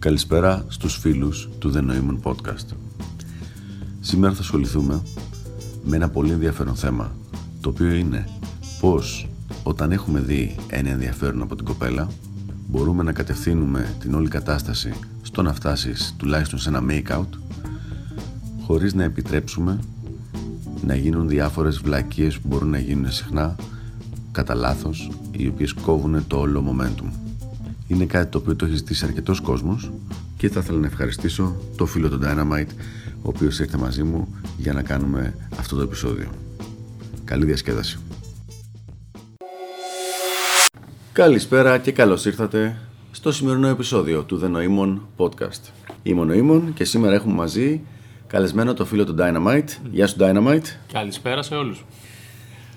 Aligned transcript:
Καλησπέρα 0.00 0.64
στους 0.68 0.96
φίλους 0.96 1.48
του 1.58 1.72
The 1.74 1.78
Neumann 1.78 2.18
Podcast. 2.22 2.66
Σήμερα 4.00 4.34
θα 4.34 4.40
ασχοληθούμε 4.40 5.02
με 5.84 5.96
ένα 5.96 6.08
πολύ 6.08 6.30
ενδιαφέρον 6.30 6.74
θέμα, 6.74 7.12
το 7.60 7.68
οποίο 7.68 7.92
είναι 7.92 8.28
πώς 8.80 9.28
όταν 9.62 9.92
έχουμε 9.92 10.20
δει 10.20 10.56
ένα 10.68 10.90
ενδιαφέρον 10.90 11.42
από 11.42 11.56
την 11.56 11.64
κοπέλα, 11.64 12.08
μπορούμε 12.68 13.02
να 13.02 13.12
κατευθύνουμε 13.12 13.94
την 14.00 14.14
όλη 14.14 14.28
κατάσταση 14.28 14.92
στο 15.22 15.42
να 15.42 15.52
φτάσεις 15.52 16.14
τουλάχιστον 16.18 16.58
σε 16.58 16.68
ένα 16.68 16.82
make-out, 16.88 17.38
χωρίς 18.66 18.94
να 18.94 19.04
επιτρέψουμε 19.04 19.78
να 20.84 20.94
γίνουν 20.94 21.28
διάφορες 21.28 21.78
βλακίες 21.78 22.38
που 22.38 22.48
μπορούν 22.48 22.70
να 22.70 22.78
γίνουν 22.78 23.12
συχνά 23.12 23.56
κατά 24.32 24.54
λάθος, 24.54 25.10
οι 25.30 25.46
οποίες 25.46 25.72
κόβουν 25.72 26.26
το 26.26 26.38
όλο 26.38 26.64
momentum 26.70 27.29
είναι 27.90 28.04
κάτι 28.04 28.30
το 28.30 28.38
οποίο 28.38 28.56
το 28.56 28.64
έχει 28.64 28.76
ζητήσει 28.76 29.04
αρκετός 29.04 29.40
κόσμος 29.40 29.90
και 30.36 30.48
θα 30.48 30.60
ήθελα 30.60 30.78
να 30.78 30.86
ευχαριστήσω 30.86 31.56
το 31.76 31.86
φίλο 31.86 32.08
του 32.08 32.18
Dynamite 32.22 32.70
ο 33.22 33.28
οποίος 33.28 33.58
ήρθε 33.58 33.76
μαζί 33.76 34.02
μου 34.02 34.34
για 34.56 34.72
να 34.72 34.82
κάνουμε 34.82 35.34
αυτό 35.58 35.76
το 35.76 35.82
επεισόδιο. 35.82 36.28
Καλή 37.24 37.44
διασκέδαση. 37.44 37.98
Καλησπέρα 41.12 41.78
και 41.78 41.92
καλώς 41.92 42.24
ήρθατε 42.24 42.76
στο 43.10 43.32
σημερινό 43.32 43.68
επεισόδιο 43.68 44.22
του 44.22 44.40
The 44.42 44.56
Noemon 44.56 44.98
Podcast. 45.16 45.70
Είμαι 46.02 46.20
ο 46.20 46.26
Noemon 46.30 46.62
και 46.74 46.84
σήμερα 46.84 47.14
έχουμε 47.14 47.34
μαζί 47.34 47.80
καλεσμένο 48.26 48.74
το 48.74 48.84
φίλο 48.84 49.04
του 49.04 49.14
Dynamite. 49.18 49.68
Γεια 49.90 50.06
σου 50.06 50.16
Dynamite. 50.20 50.66
Καλησπέρα 50.92 51.42
σε 51.42 51.54
όλους. 51.54 51.84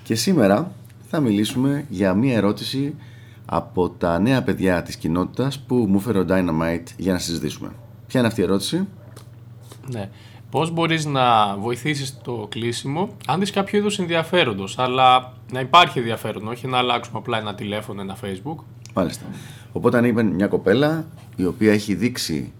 Και 0.02 0.14
σήμερα 0.14 0.72
θα 1.08 1.20
μιλήσουμε 1.20 1.84
για 1.88 2.14
μία 2.14 2.36
ερώτηση 2.36 2.94
από 3.46 3.90
τα 3.90 4.18
νέα 4.18 4.42
παιδιά 4.42 4.82
της 4.82 4.96
κοινότητας 4.96 5.58
που 5.58 5.74
μου 5.74 6.00
φέρε 6.00 6.18
ο 6.18 6.24
Dynamite 6.28 6.84
για 6.96 7.12
να 7.12 7.18
συζητήσουμε. 7.18 7.68
Ποια 8.06 8.20
είναι 8.20 8.28
αυτή 8.28 8.40
η 8.40 8.44
ερώτηση; 8.44 8.88
Ναι. 9.90 10.08
Πώς 10.50 10.70
μπορείς 10.70 11.04
να 11.04 11.56
βοηθήσεις 11.56 12.18
το 12.22 12.46
κλείσιμο 12.50 13.08
αν 13.26 13.38
δεις 13.40 13.50
κάποιο 13.50 13.78
είδους 13.78 13.98
ενδιαφέροντος, 13.98 14.78
αλλά 14.78 15.32
να 15.52 15.60
υπάρχει 15.60 15.98
ενδιαφέρον, 15.98 16.48
όχι 16.48 16.66
να 16.66 16.78
αλλάξουμε 16.78 17.18
απλά 17.18 17.38
ένα 17.38 17.54
τηλέφωνο, 17.54 18.00
ένα 18.00 18.16
facebook. 18.22 18.62
Μάλιστα. 18.94 19.24
Οπότε 19.72 19.98
αν 19.98 20.04
είπε 20.04 20.22
μια 20.22 20.46
κοπέλα 20.46 21.06
η 21.36 21.44
οποία 21.44 21.72
έχει 21.72 21.94
δείξει 21.94 22.52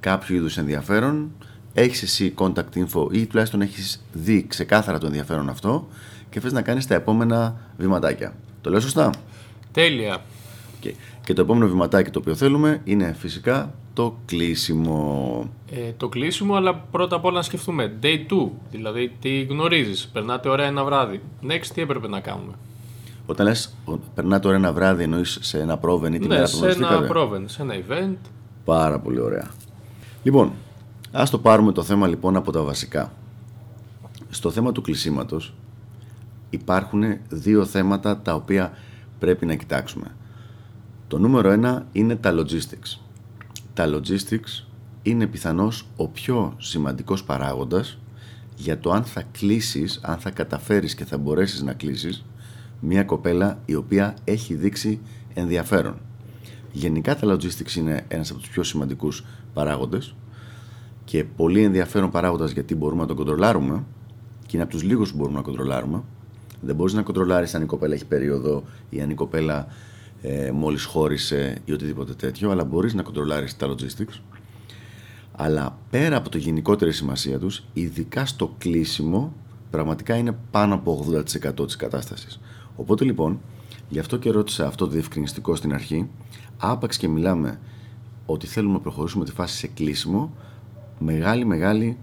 κάποιο 0.00 0.36
είδους 0.36 0.58
ενδιαφέρον, 0.58 1.30
έχεις 1.74 2.02
εσύ 2.02 2.34
contact 2.38 2.74
info 2.74 3.12
ή 3.12 3.26
τουλάχιστον 3.26 3.60
έχεις 3.60 4.04
δει 4.12 4.46
ξεκάθαρα 4.46 4.98
το 4.98 5.06
ενδιαφέρον 5.06 5.48
αυτό 5.48 5.88
και 6.30 6.40
θες 6.40 6.52
να 6.52 6.62
κάνεις 6.62 6.86
τα 6.86 6.94
επόμενα 6.94 7.56
βηματάκια. 7.76 8.34
Το 8.60 8.70
λέω 8.70 8.80
σωστά; 8.80 9.10
Τέλεια. 9.72 10.22
Okay. 10.82 10.92
Και 11.24 11.32
το 11.32 11.40
επόμενο 11.40 11.68
βηματάκι 11.68 12.10
το 12.10 12.18
οποίο 12.18 12.34
θέλουμε 12.34 12.80
είναι 12.84 13.16
φυσικά 13.18 13.74
το 13.92 14.16
κλείσιμο. 14.24 15.50
Ε, 15.70 15.92
το 15.96 16.08
κλείσιμο, 16.08 16.54
αλλά 16.54 16.74
πρώτα 16.74 17.16
απ' 17.16 17.24
όλα 17.24 17.36
να 17.36 17.42
σκεφτούμε. 17.42 17.92
Day 18.02 18.32
2, 18.32 18.48
δηλαδή 18.70 19.12
τι 19.20 19.42
γνωρίζεις. 19.42 20.08
Περνάτε 20.12 20.48
ωραία 20.48 20.66
ένα 20.66 20.84
βράδυ. 20.84 21.20
Next, 21.42 21.66
τι 21.74 21.80
έπρεπε 21.80 22.08
να 22.08 22.20
κάνουμε; 22.20 22.52
Όταν 23.26 23.46
λες, 23.46 23.74
περνάτε 24.14 24.46
ωραία 24.46 24.58
ένα 24.58 24.72
βράδυ, 24.72 25.02
εννοείς 25.02 25.38
σε 25.40 25.60
ένα 25.60 25.78
πρόβεν 25.78 26.14
ή 26.14 26.18
τη 26.18 26.26
ναι, 26.26 26.34
μέρα 26.34 26.48
που 26.50 26.56
σε 26.56 26.68
ένα 26.68 27.02
πρόβεν, 27.02 27.48
σε 27.48 27.62
ένα 27.62 27.74
event. 27.74 28.16
Πάρα 28.64 28.98
πολύ 28.98 29.20
ωραία. 29.20 29.50
Λοιπόν, 30.22 30.52
ας 31.12 31.30
το 31.30 31.38
πάρουμε 31.38 31.72
το 31.72 31.82
θέμα 31.82 32.06
λοιπόν 32.06 32.36
από 32.36 32.52
τα 32.52 32.62
βασικά. 32.62 33.12
Στο 34.30 34.50
θέμα 34.50 34.72
του 34.72 34.82
κλεισίματος 34.82 35.54
υπάρχουν 36.50 37.02
δύο 37.28 37.64
θέματα 37.64 38.18
τα 38.18 38.34
οποία 38.34 38.72
πρέπει 39.22 39.46
να 39.46 39.54
κοιτάξουμε. 39.54 40.06
Το 41.08 41.18
νούμερο 41.18 41.50
ένα 41.50 41.86
είναι 41.92 42.16
τα 42.16 42.34
logistics. 42.34 42.98
Τα 43.74 43.86
logistics 43.94 44.66
είναι 45.02 45.26
πιθανώς 45.26 45.86
ο 45.96 46.08
πιο 46.08 46.54
σημαντικός 46.58 47.24
παράγοντας 47.24 47.98
για 48.56 48.78
το 48.78 48.90
αν 48.90 49.04
θα 49.04 49.22
κλείσεις, 49.32 50.00
αν 50.02 50.18
θα 50.18 50.30
καταφέρεις 50.30 50.94
και 50.94 51.04
θα 51.04 51.18
μπορέσεις 51.18 51.62
να 51.62 51.72
κλείσεις 51.72 52.24
μια 52.80 53.04
κοπέλα 53.04 53.58
η 53.64 53.74
οποία 53.74 54.16
έχει 54.24 54.54
δείξει 54.54 55.00
ενδιαφέρον. 55.34 55.96
Γενικά 56.72 57.16
τα 57.16 57.34
logistics 57.34 57.74
είναι 57.76 58.04
ένας 58.08 58.30
από 58.30 58.38
τους 58.38 58.48
πιο 58.48 58.62
σημαντικούς 58.62 59.24
παράγοντες 59.54 60.14
και 61.04 61.24
πολύ 61.24 61.62
ενδιαφέρον 61.62 62.10
παράγοντας 62.10 62.50
γιατί 62.50 62.74
μπορούμε 62.74 63.00
να 63.00 63.06
τον 63.06 63.16
κοντρολάρουμε 63.16 63.84
και 64.46 64.50
είναι 64.52 64.62
από 64.62 64.72
τους 64.72 64.82
λίγους 64.82 65.10
που 65.10 65.16
μπορούμε 65.16 65.36
να 65.36 65.42
κοντρολάρουμε 65.42 66.02
δεν 66.62 66.74
μπορείς 66.74 66.92
να 66.92 67.02
κοντρολάρεις 67.02 67.54
αν 67.54 67.62
η 67.62 67.66
κοπέλα 67.66 67.94
έχει 67.94 68.06
περίοδο 68.06 68.62
ή 68.90 69.00
αν 69.00 69.10
η 69.10 69.14
κοπέλα 69.14 69.66
ε, 70.22 70.50
μόλις 70.50 70.84
χώρισε 70.84 71.58
ή 71.64 71.72
οτιδήποτε 71.72 72.12
τέτοιο, 72.12 72.50
αλλά 72.50 72.64
μπορείς 72.64 72.94
να 72.94 73.02
κοντρολάρεις 73.02 73.56
τα 73.56 73.74
logistics. 73.74 74.20
Αλλά 75.32 75.78
πέρα 75.90 76.16
από 76.16 76.28
το 76.28 76.38
γενικότερη 76.38 76.92
σημασία 76.92 77.38
τους, 77.38 77.62
ειδικά 77.72 78.26
στο 78.26 78.54
κλείσιμο, 78.58 79.32
πραγματικά 79.70 80.16
είναι 80.16 80.36
πάνω 80.50 80.74
από 80.74 81.06
80% 81.10 81.66
της 81.66 81.76
κατάστασης. 81.76 82.40
Οπότε 82.76 83.04
λοιπόν, 83.04 83.40
γι' 83.88 83.98
αυτό 83.98 84.16
και 84.16 84.30
ρώτησα 84.30 84.66
αυτό 84.66 84.84
το 84.84 84.90
διευκρινιστικό 84.90 85.54
στην 85.54 85.74
αρχή, 85.74 86.08
άπαξ 86.58 86.96
και 86.96 87.08
μιλάμε 87.08 87.58
ότι 88.26 88.46
θέλουμε 88.46 88.72
να 88.72 88.80
προχωρήσουμε 88.80 89.24
τη 89.24 89.32
φάση 89.32 89.56
σε 89.56 89.66
κλείσιμο, 89.66 90.34
μεγάλη 90.98 91.44
μεγάλη 91.44 91.96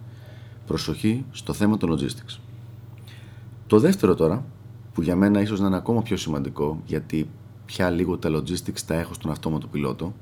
προσοχή 0.68 1.26
στο 1.32 1.54
θέμα 1.54 1.78
των 1.78 1.98
logistics. 1.98 2.49
Το 3.70 3.80
δεύτερο 3.80 4.16
τώρα, 4.16 4.46
που 4.94 5.02
για 5.02 5.16
μένα 5.16 5.42
ίσως 5.42 5.60
να 5.60 5.68
είναι 5.68 5.76
ακόμα 5.76 6.02
πιο 6.02 6.18
σημαντικό, 6.18 6.82
γιατί 6.86 7.30
πια 7.66 7.90
λίγο 7.90 8.18
τα 8.18 8.30
logistics 8.30 8.80
τα 8.86 8.96
έχω 8.96 9.14
στον 9.14 9.32
αυτόματο 9.32 9.68
πιλότο, 9.68 10.14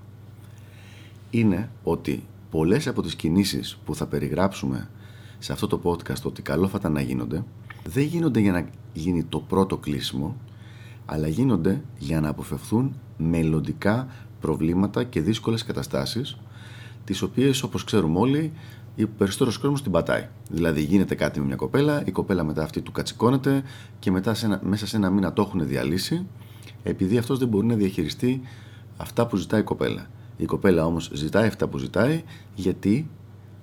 είναι 1.29 1.69
ότι 1.83 2.23
πολλές 2.51 2.87
από 2.87 3.01
τις 3.01 3.15
κινήσεις 3.15 3.77
που 3.85 3.95
θα 3.95 4.05
περιγράψουμε 4.05 4.89
σε 5.39 5.51
αυτό 5.51 5.67
το 5.67 5.79
podcast 5.83 6.21
ότι 6.23 6.41
καλό 6.41 6.67
θα 6.67 6.77
ήταν 6.79 6.91
να 6.91 7.01
γίνονται, 7.01 7.43
δεν 7.85 8.03
γίνονται 8.03 8.39
για 8.39 8.51
να 8.51 8.69
γίνει 8.93 9.23
το 9.23 9.39
πρώτο 9.39 9.77
κλείσιμο, 9.77 10.35
αλλά 11.05 11.27
γίνονται 11.27 11.81
για 11.97 12.21
να 12.21 12.29
αποφευθούν 12.29 12.95
μελλοντικά 13.17 14.07
προβλήματα 14.39 15.03
και 15.03 15.21
δύσκολες 15.21 15.63
καταστάσεις, 15.63 16.37
τις 17.03 17.21
οποίες 17.21 17.63
όπως 17.63 17.83
ξέρουμε 17.83 18.19
όλοι 18.19 18.51
ο 19.03 19.07
περισσότερο 19.17 19.51
κόσμος 19.61 19.81
την 19.81 19.91
πατάει. 19.91 20.27
Δηλαδή 20.49 20.81
γίνεται 20.81 21.15
κάτι 21.15 21.39
με 21.39 21.45
μια 21.45 21.55
κοπέλα, 21.55 22.03
η 22.05 22.11
κοπέλα 22.11 22.43
μετά 22.43 22.63
αυτή 22.63 22.81
του 22.81 22.91
κατσικώνεται 22.91 23.63
και 23.99 24.11
μετά 24.11 24.33
σε 24.33 24.45
ένα, 24.45 24.59
μέσα 24.63 24.87
σε 24.87 24.95
ένα 24.95 25.09
μήνα 25.09 25.33
το 25.33 25.41
έχουν 25.41 25.67
διαλύσει, 25.67 26.27
επειδή 26.83 27.17
αυτός 27.17 27.39
δεν 27.39 27.47
μπορεί 27.47 27.65
να 27.65 27.75
διαχειριστεί 27.75 28.41
αυτά 28.97 29.27
που 29.27 29.35
ζητάει 29.35 29.59
η 29.59 29.63
κοπέλα. 29.63 30.07
Η 30.37 30.45
κοπέλα 30.45 30.85
όμως 30.85 31.09
ζητάει 31.13 31.47
αυτά 31.47 31.67
που 31.67 31.77
ζητάει, 31.77 32.23
γιατί 32.55 33.09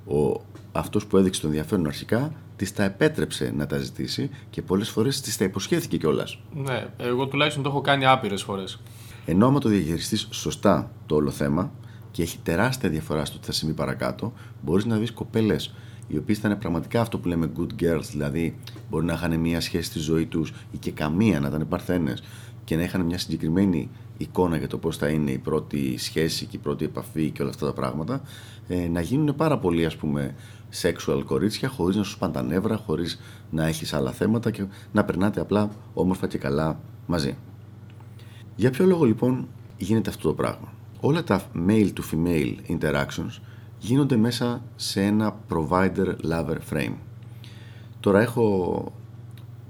ο, 0.07 0.41
αυτός 0.73 1.07
που 1.07 1.17
έδειξε 1.17 1.41
τον 1.41 1.51
ενδιαφέρον 1.51 1.87
αρχικά 1.87 2.33
της 2.57 2.73
τα 2.73 2.83
επέτρεψε 2.85 3.53
να 3.57 3.67
τα 3.67 3.79
ζητήσει 3.79 4.31
και 4.51 4.63
πολλές 4.63 4.89
φορές 4.89 5.21
της 5.21 5.37
τα 5.37 5.45
υποσχέθηκε 5.45 5.97
κιόλας. 5.97 6.39
Ναι, 6.55 6.87
εγώ 6.97 7.27
τουλάχιστον 7.27 7.63
το 7.63 7.69
έχω 7.69 7.81
κάνει 7.81 8.07
άπειρες 8.07 8.43
φορές. 8.43 8.81
Ενώ 9.27 9.47
άμα 9.47 9.59
το 9.59 9.69
διαχειριστείς 9.69 10.29
σωστά 10.31 10.91
το 11.07 11.15
όλο 11.15 11.31
θέμα, 11.31 11.73
και 12.15 12.23
έχει 12.23 12.39
τεράστια 12.43 12.89
διαφορά 12.89 13.25
στο 13.25 13.39
τι 13.39 13.47
θα 13.47 13.53
συμβεί 13.53 13.75
παρακάτω, 13.75 14.33
μπορείς 14.63 14.85
να 14.85 14.97
δεις 14.97 15.13
κοπέλες 15.13 15.75
οι 16.07 16.17
οποίες 16.17 16.39
ήταν 16.39 16.59
πραγματικά 16.59 17.01
αυτό 17.01 17.19
που 17.19 17.29
λέμε 17.29 17.51
good 17.59 17.83
girls, 17.83 18.05
δηλαδή 18.11 18.57
μπορεί 18.91 19.05
να 19.05 19.13
είχαν 19.13 19.41
μια 19.41 19.61
σχέση 19.61 19.85
στη 19.85 19.99
ζωή 19.99 20.27
τους 20.27 20.53
ή 20.71 20.79
και 20.79 20.91
καμία 20.91 21.41
να 21.41 21.49
ήταν 21.49 21.69
παρθένες 21.69 22.23
και 22.65 22.77
να 22.77 22.83
είχαν 22.83 23.01
μια 23.01 23.19
συγκεκριμένη 23.19 23.91
εικόνα 24.17 24.57
για 24.57 24.69
το 24.69 24.79
πώς 24.79 24.97
θα 24.97 25.09
είναι 25.09 25.31
η 25.31 25.39
πρώτη 25.39 25.97
σχέση 25.99 26.45
και 26.45 26.57
η 26.57 26.59
πρώτη 26.59 26.85
επαφή 26.85 27.31
και 27.31 27.43
όλα 27.43 27.51
αυτά 27.51 27.67
τα 27.67 27.73
πράγματα, 27.73 28.21
ε, 28.69 28.89
να 28.89 29.01
γίνουν 29.01 29.35
πάρα 29.37 29.59
πολύ 29.59 29.85
ας 29.85 29.97
πούμε 29.97 30.35
sexual 30.83 31.23
κορίτσια 31.25 31.69
χωρίς 31.69 31.97
να 31.97 32.03
σου 32.03 32.11
σπάνε 32.11 32.33
τα 32.33 32.43
νεύρα, 32.43 32.77
χωρίς 32.77 33.21
να 33.51 33.67
έχεις 33.67 33.93
άλλα 33.93 34.13
θέματα 34.13 34.51
και 34.51 34.65
να 34.93 35.05
περνάτε 35.05 35.41
απλά 35.41 35.71
όμορφα 35.95 36.27
και 36.27 36.39
καλά 36.39 36.81
μαζί. 37.07 37.37
Για 38.57 38.71
ποιο 38.71 38.87
λόγο 38.87 39.05
λοιπόν 39.05 39.49
γίνεται 39.77 40.11
αυτό 40.11 40.29
το 40.29 40.35
πράγμα; 40.35 40.73
Όλα 41.07 41.25
τα 41.25 41.43
male 41.69 41.91
to 41.93 42.01
female 42.13 42.55
interactions 42.69 43.41
γίνονται 43.79 44.17
μέσα 44.17 44.63
σε 44.77 45.03
ένα 45.03 45.37
provider-lover 45.49 46.57
frame. 46.71 46.95
Τώρα 48.01 48.21
έχω 48.21 48.93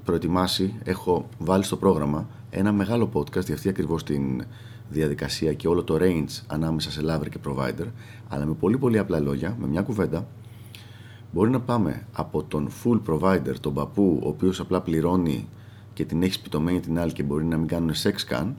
προετοιμάσει, 0.04 0.74
έχω 0.84 1.28
βάλει 1.38 1.64
στο 1.64 1.76
πρόγραμμα 1.76 2.28
ένα 2.50 2.72
μεγάλο 2.72 3.10
podcast 3.12 3.44
για 3.44 3.54
αυτή 3.54 3.68
ακριβώς 3.68 4.04
την 4.04 4.44
διαδικασία 4.88 5.52
και 5.52 5.68
όλο 5.68 5.82
το 5.82 5.98
range 6.00 6.42
ανάμεσα 6.46 6.90
σε 6.90 7.00
lover 7.04 7.28
και 7.30 7.38
provider, 7.46 7.86
αλλά 8.28 8.44
με 8.44 8.54
πολύ 8.54 8.78
πολύ 8.78 8.98
απλά 8.98 9.20
λόγια, 9.20 9.56
με 9.60 9.66
μια 9.66 9.82
κουβέντα, 9.82 10.26
μπορεί 11.32 11.50
να 11.50 11.60
πάμε 11.60 12.06
από 12.12 12.42
τον 12.42 12.68
full 12.84 13.00
provider, 13.06 13.54
τον 13.60 13.74
παππού, 13.74 14.20
ο 14.24 14.28
οποίος 14.28 14.60
απλά 14.60 14.80
πληρώνει 14.80 15.48
και 15.92 16.04
την 16.04 16.22
έχει 16.22 16.32
σπιτωμένη 16.32 16.80
την 16.80 16.98
άλλη 16.98 17.12
και 17.12 17.22
μπορεί 17.22 17.44
να 17.44 17.56
μην 17.56 17.66
κάνουν 17.66 17.92
sex 18.02 18.14
καν, 18.26 18.56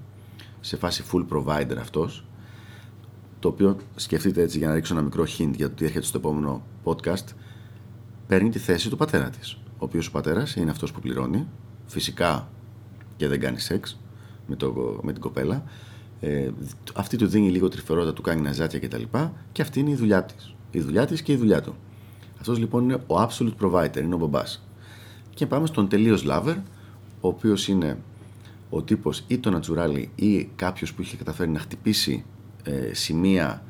σε 0.60 0.78
φάση 0.78 1.04
full 1.12 1.26
provider 1.30 1.78
αυτός, 1.80 2.26
το 3.46 3.52
οποίο 3.52 3.78
σκεφτείτε 3.96 4.42
έτσι 4.42 4.58
για 4.58 4.68
να 4.68 4.74
ρίξω 4.74 4.94
ένα 4.94 5.04
μικρό 5.04 5.24
hint 5.24 5.52
για 5.56 5.70
το 5.70 5.76
τι 5.76 5.86
έρχεται 5.86 6.06
στο 6.06 6.18
επόμενο 6.18 6.62
podcast, 6.84 7.34
παίρνει 8.28 8.50
τη 8.50 8.60
θέση 8.60 8.90
του 8.90 8.98
πατέρα 8.98 9.30
της. 9.30 9.54
Ο 9.54 9.78
οποίος 9.78 10.08
ο 10.08 10.12
πατέρας 10.12 10.56
είναι 10.56 10.72
αυτός 10.72 10.92
που 10.92 11.00
πληρώνει, 11.00 11.48
φυσικά 11.86 12.50
και 13.18 13.28
δεν 13.28 13.40
κάνει 13.40 13.60
σεξ 13.60 14.00
με, 14.48 14.56
το, 14.56 15.00
με 15.04 15.12
την 15.12 15.22
κοπέλα, 15.22 15.64
Ε, 16.20 16.50
αυτή 16.96 17.18
του 17.18 17.28
δίνει 17.28 17.50
λίγο 17.50 17.68
τρυφερότητα, 17.68 18.14
του 18.14 18.22
κάνει 18.22 18.42
ναζάτια 18.42 18.80
κτλ. 18.80 19.02
Και, 19.02 19.28
και 19.52 19.62
αυτή 19.62 19.80
είναι 19.80 19.90
η 19.90 19.96
δουλειά 19.96 20.24
της. 20.24 20.56
Η 20.72 20.80
δουλειά 20.80 21.06
της 21.06 21.22
και 21.22 21.32
η 21.32 21.36
δουλειά 21.36 21.62
του. 21.62 21.76
Αυτός 22.40 22.58
λοιπόν 22.58 22.84
είναι 22.84 22.94
ο 22.94 23.16
absolute 23.22 23.54
provider, 23.62 23.98
είναι 23.98 24.16
ο 24.16 24.18
μπαμπάς. 24.18 24.68
Και 25.34 25.46
πάμε 25.46 25.68
στον 25.68 25.88
τελείως 25.88 26.26
lover, 26.28 26.56
ο 27.22 27.28
οποίος 27.28 27.68
είναι 27.68 27.98
ο 28.70 28.82
τύπος 28.82 29.24
ή 29.28 29.38
το 29.38 29.50
νατσουράλι 29.50 30.10
ή 30.16 30.50
κάποιος 30.56 30.94
που 30.94 31.02
είχε 31.02 31.18
καταφέρει 31.18 31.50
να 31.50 31.60
χτυπήσει 31.60 32.24
ε, 32.66 32.94
σημεία 32.94 33.64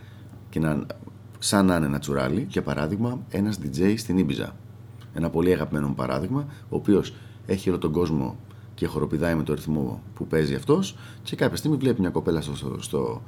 και 0.49 0.59
να, 0.59 0.85
σαν 1.39 1.65
να 1.65 1.75
είναι 1.75 1.87
νατσουράλι. 1.87 2.45
Για 2.49 2.61
παράδειγμα, 2.61 3.19
ένας 3.29 3.59
DJ 3.63 3.93
στην 3.97 4.17
Ήμπιζα. 4.17 4.55
Ένα 5.13 5.29
πολύ 5.29 5.53
αγαπημένο 5.53 5.93
παράδειγμα, 5.95 6.45
ο 6.69 6.75
οποίος 6.75 7.13
έχει 7.45 7.69
όλο 7.69 7.77
τον 7.77 7.91
κόσμο 7.91 8.37
και 8.73 8.87
χοροπηδάει 8.87 9.35
με 9.35 9.43
το 9.43 9.53
ρυθμό 9.53 10.01
που 10.13 10.27
παίζει 10.27 10.55
αυτός 10.55 10.95
και 11.23 11.35
κάποια 11.35 11.57
στιγμή 11.57 11.77
βλέπει 11.77 12.01
μια 12.01 12.09
κοπέλα 12.09 12.41
στο, 12.41 12.55
στο, 12.55 12.75
στο 12.79 13.21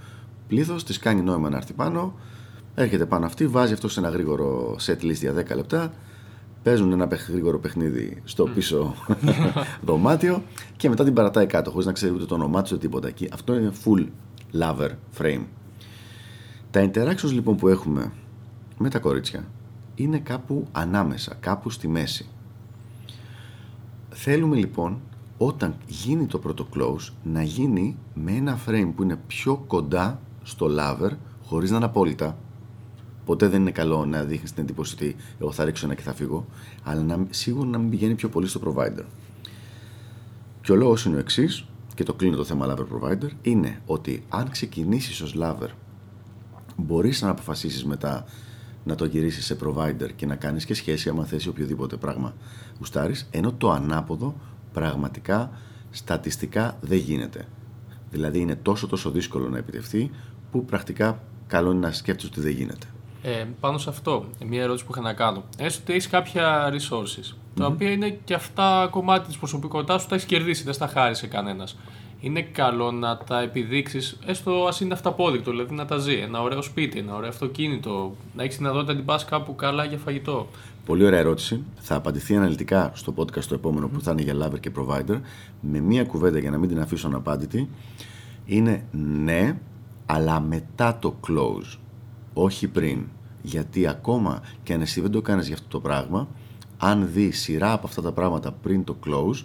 πλήθος, 0.48 0.84
της 0.84 1.00
κάνει 1.00 1.22
νόημα 1.22 1.50
να 1.50 1.58
έρθει 1.58 1.74
πάνω, 1.74 2.14
έρχεται 2.76 3.06
πάνω 3.06 3.26
αυτή, 3.26 3.48
βάζει 3.48 3.74
αυτό 3.74 3.90
σε 3.90 4.00
ένα 4.00 4.10
γρήγορο 4.10 4.76
set 4.86 5.04
list 5.04 5.14
για 5.14 5.34
10 5.34 5.56
λεπτά, 5.56 5.94
παίζουν 6.64 6.92
ένα 6.92 7.08
γρήγορο 7.30 7.60
παιχνίδι 7.60 8.22
στο 8.24 8.44
πίσω 8.44 8.96
δωμάτιο 9.86 10.44
και 10.78 10.90
μετά 10.90 11.04
την 11.04 11.14
παρατάει 11.14 11.46
κάτω, 11.46 11.72
χωρίς 11.72 11.86
να 11.86 11.92
ξέρει 11.92 12.14
ούτε 12.14 12.26
το 12.26 12.36
όνομά 12.36 12.62
του 12.62 12.70
ούτε 12.72 12.82
τίποτα 12.82 13.08
εκεί. 13.08 13.30
Αυτό 13.34 13.56
είναι 13.56 13.72
full 13.86 14.06
lover 14.54 14.90
frame. 15.18 15.44
Τα 16.72 16.90
interactions 16.90 17.32
λοιπόν 17.32 17.56
που 17.56 17.68
έχουμε 17.68 18.12
με 18.78 18.90
τα 18.90 19.00
κορίτσια 19.00 19.48
είναι 19.96 20.20
κάπου 20.20 20.68
ανάμεσα, 20.72 21.34
κάπου 21.40 21.70
στη 21.70 21.88
μέση. 21.88 22.26
Θέλουμε 24.10 24.56
λοιπόν 24.56 25.00
όταν 25.38 25.76
γίνει 25.88 26.26
το 26.26 26.40
πρώτο 26.40 26.68
close 26.76 27.14
να 27.24 27.44
γίνει 27.44 27.98
με 28.14 28.32
ένα 28.32 28.60
frame 28.68 28.92
που 28.96 29.04
είναι 29.04 29.20
πιο 29.28 29.64
κοντά 29.68 30.20
στο 30.44 30.68
lover 30.80 31.12
χωρίς 31.44 31.70
να 31.70 31.76
είναι 31.76 31.86
απόλυτα. 31.86 32.38
Ποτέ 33.26 33.48
δεν 33.48 33.62
είναι 33.62 33.72
καλό 33.72 34.06
να 34.06 34.24
δείχνεις 34.24 34.54
την 34.54 34.64
εντύπωση 34.64 34.94
ότι 34.94 35.16
εγώ 35.40 35.52
θα 35.52 35.66
ρίξω 35.66 35.86
ένα 35.86 35.96
και 35.96 36.02
θα 36.02 36.14
φύγω, 36.14 36.46
αλλά 36.84 37.02
να, 37.02 37.26
σίγουρα 37.30 37.68
να 37.68 37.78
μην 37.78 37.90
πηγαίνει 37.90 38.16
πιο 38.16 38.30
πολύ 38.30 38.48
στο 38.48 38.62
provider. 38.66 39.04
Και 40.62 40.72
ο 40.72 40.76
λόγος 40.76 41.06
είναι 41.06 41.16
ο 41.16 41.20
εξής, 41.20 41.66
και 41.98 42.04
το 42.04 42.14
κλείνω 42.14 42.36
το 42.36 42.44
θέμα 42.44 42.76
lover 42.76 42.86
provider, 42.96 43.30
είναι 43.42 43.82
ότι 43.86 44.24
αν 44.30 44.50
ξεκινήσεις 44.50 45.22
ως 45.22 45.36
lover, 45.40 45.70
μπορείς 46.76 47.22
να 47.22 47.30
αποφασίσεις 47.30 47.86
μετά 47.86 48.26
να 48.84 48.96
το 48.96 49.06
γυρίσεις 49.06 49.46
σε 49.46 49.58
provider 49.64 50.10
και 50.16 50.26
να 50.26 50.36
κάνεις 50.36 50.66
και 50.66 50.74
σχέση 50.74 51.10
άμα 51.10 51.26
θέσει 51.26 51.50
οποιοδήποτε 51.50 51.96
πράγμα 51.96 52.34
γουστάρεις, 52.78 53.28
ενώ 53.32 53.54
το 53.54 53.72
ανάποδο 53.72 54.36
πραγματικά 54.74 55.52
στατιστικά 55.90 56.78
δεν 56.82 56.98
γίνεται. 56.98 57.48
Δηλαδή 58.12 58.40
είναι 58.40 58.56
τόσο 58.56 58.88
τόσο 58.88 59.12
δύσκολο 59.12 59.50
να 59.50 59.58
επιτευχθεί 59.58 60.12
που 60.52 60.66
πρακτικά 60.66 61.24
καλό 61.48 61.72
είναι 61.72 61.80
να 61.80 61.92
σκέφτεσαι 61.92 62.28
ότι 62.28 62.42
δεν 62.42 62.52
γίνεται. 62.52 62.88
Ε, 63.22 63.46
πάνω 63.60 63.78
σε 63.78 63.90
αυτό, 63.90 64.26
μια 64.46 64.62
ερώτηση 64.62 64.86
που 64.86 64.92
είχα 64.92 65.02
να 65.02 65.14
κάνω. 65.14 65.44
Έστω 65.58 65.82
ότι 65.84 65.94
έχεις 65.94 66.08
κάποια 66.08 66.74
resources, 66.74 67.36
τα 67.58 67.66
οποία 67.66 67.92
είναι 67.92 68.10
και 68.24 68.34
αυτά 68.34 68.88
κομμάτι 68.92 69.28
της 69.28 69.38
προσωπικότητάς 69.38 70.02
σου, 70.02 70.08
τα 70.08 70.16
έχεις 70.16 70.28
κερδίσει, 70.28 70.64
δεν 70.64 70.74
στα 70.74 70.88
χάρισε 70.88 71.28
κανένας 71.28 71.76
είναι 72.20 72.42
καλό 72.42 72.92
να 72.92 73.18
τα 73.18 73.42
επιδείξεις, 73.42 74.20
έστω 74.26 74.66
ας 74.68 74.80
είναι 74.80 74.94
αυταπόδεικτο, 74.94 75.52
δηλαδή 75.52 75.76
να 75.76 75.86
τα 75.86 75.98
ζει. 75.98 76.14
Ένα 76.14 76.42
ωραίο 76.42 76.62
σπίτι, 76.62 77.00
ένα 77.00 77.16
ωραίο 77.16 77.30
αυτοκίνητο, 77.30 78.16
να 78.36 78.44
έχεις 78.44 78.58
δυνατότητα 78.58 78.92
να 78.92 78.98
την 78.98 79.06
πας 79.06 79.26
κάπου 79.26 79.56
καλά 79.56 79.84
για 79.84 79.98
φαγητό. 79.98 80.48
Πολύ 80.86 81.06
ωραία 81.06 81.20
ερώτηση. 81.20 81.64
Θα 81.80 81.96
απαντηθεί 81.96 82.36
αναλυτικά 82.36 82.92
στο 82.96 83.14
podcast 83.18 83.44
το 83.44 83.54
επόμενο 83.54 83.88
που 83.88 84.02
θα 84.02 84.12
είναι 84.12 84.22
για 84.22 84.36
lover 84.36 84.60
και 84.60 84.72
provider. 84.78 85.20
Με 85.62 85.80
μία 85.80 86.04
κουβέντα 86.04 86.40
για 86.40 86.50
να 86.50 86.58
μην 86.58 86.70
την 86.70 86.80
αφήσω 86.80 87.08
αναπάντητη. 87.08 87.70
Είναι 88.46 88.84
ναι, 89.24 89.58
αλλά 90.06 90.40
μετά 90.40 90.98
το 91.00 91.16
close. 91.28 91.78
Όχι 92.34 92.68
πριν. 92.68 93.06
Γιατί 93.42 93.88
ακόμα 93.88 94.42
και 94.64 94.74
αν 94.74 94.82
εσύ 94.82 95.02
δεν 95.02 95.12
το 95.12 95.22
κάνεις 95.22 95.46
για 95.46 95.56
αυτό 95.56 95.68
το 95.68 95.80
πράγμα, 95.80 96.28
αν 96.78 97.10
δει 97.14 97.32
σειρά 97.32 97.72
από 97.72 97.88
αυτά 97.88 98.02
τα 98.02 98.12
πράγματα 98.12 98.52
πριν 98.52 98.84
το 98.84 98.98
close, 99.06 99.44